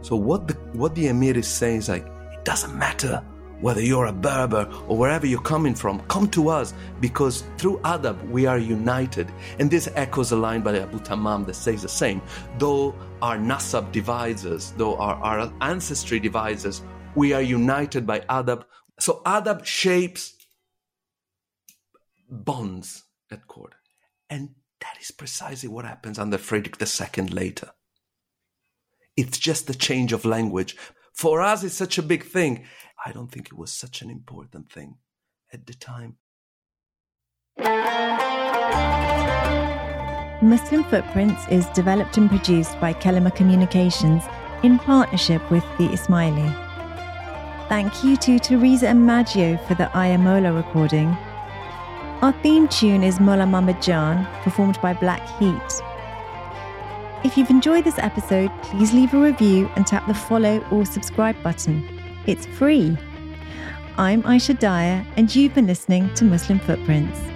So 0.01 0.15
what 0.15 0.47
the 0.47 0.53
what 0.73 0.93
the 0.93 1.07
emir 1.07 1.35
is 1.35 1.47
saying 1.47 1.77
is 1.79 1.89
like, 1.89 2.05
it 2.05 2.45
doesn't 2.45 2.77
matter 2.77 3.23
whether 3.61 3.81
you're 3.81 4.05
a 4.05 4.13
Berber 4.13 4.69
or 4.87 4.95
wherever 4.95 5.25
you're 5.25 5.41
coming 5.41 5.73
from, 5.73 6.01
come 6.01 6.27
to 6.31 6.49
us 6.49 6.75
because 6.99 7.45
through 7.57 7.79
adab 7.79 8.29
we 8.29 8.45
are 8.45 8.59
united. 8.59 9.31
And 9.57 9.71
this 9.71 9.89
echoes 9.95 10.31
a 10.33 10.35
line 10.35 10.61
by 10.61 10.77
Abu 10.77 10.99
Tammam 10.99 11.47
that 11.47 11.55
says 11.55 11.81
the 11.81 11.89
same. 11.89 12.21
Though 12.59 12.93
our 13.23 13.37
nasab 13.37 13.91
divides 13.91 14.45
us, 14.45 14.71
though 14.77 14.97
our, 14.97 15.15
our 15.15 15.53
ancestry 15.61 16.19
divides 16.19 16.63
us, 16.63 16.83
we 17.15 17.33
are 17.33 17.41
united 17.41 18.05
by 18.05 18.19
adab. 18.19 18.65
So 18.99 19.23
adab 19.25 19.65
shapes 19.65 20.35
bonds 22.29 23.05
at 23.31 23.47
court. 23.47 23.73
And 24.33 24.49
that 24.81 24.97
is 24.99 25.11
precisely 25.11 25.69
what 25.69 25.85
happens 25.85 26.17
under 26.17 26.39
Frederick 26.39 26.81
II 26.81 27.27
later. 27.27 27.69
It's 29.15 29.37
just 29.37 29.69
a 29.69 29.77
change 29.77 30.11
of 30.11 30.25
language. 30.25 30.75
For 31.13 31.39
us, 31.43 31.63
it's 31.63 31.75
such 31.75 31.99
a 31.99 32.01
big 32.01 32.23
thing. 32.23 32.65
I 33.05 33.11
don't 33.11 33.31
think 33.31 33.49
it 33.49 33.53
was 33.53 33.71
such 33.71 34.01
an 34.01 34.09
important 34.09 34.71
thing 34.71 34.95
at 35.53 35.67
the 35.67 35.75
time. 35.75 36.17
Muslim 40.41 40.83
Footprints 40.85 41.47
is 41.51 41.67
developed 41.75 42.17
and 42.17 42.27
produced 42.27 42.79
by 42.81 42.91
Kelima 42.91 43.35
Communications 43.35 44.23
in 44.63 44.79
partnership 44.79 45.43
with 45.51 45.63
the 45.77 45.89
Ismaili. 45.89 46.49
Thank 47.69 48.03
you 48.03 48.17
to 48.17 48.39
Teresa 48.39 48.87
and 48.87 49.05
Maggio 49.05 49.57
for 49.67 49.75
the 49.75 49.91
Ayamola 49.93 50.55
recording. 50.55 51.15
Our 52.23 52.31
theme 52.41 52.69
tune 52.69 53.03
is 53.03 53.19
Mola 53.19 53.45
Mama 53.45 53.73
Jan, 53.81 54.25
performed 54.43 54.79
by 54.81 54.93
Black 54.93 55.27
Heat. 55.39 55.81
If 57.25 57.37
you've 57.37 57.49
enjoyed 57.49 57.83
this 57.83 57.99
episode, 57.99 58.49
please 58.61 58.93
leave 58.93 59.13
a 59.13 59.19
review 59.19 59.69
and 59.75 59.85
tap 59.85 60.07
the 60.07 60.13
follow 60.13 60.65
or 60.71 60.85
subscribe 60.85 61.35
button. 61.43 61.85
It's 62.25 62.45
free. 62.45 62.97
I'm 63.97 64.23
Aisha 64.23 64.57
Dyer, 64.57 65.05
and 65.17 65.35
you've 65.35 65.53
been 65.53 65.67
listening 65.67 66.13
to 66.13 66.23
Muslim 66.23 66.59
Footprints. 66.59 67.32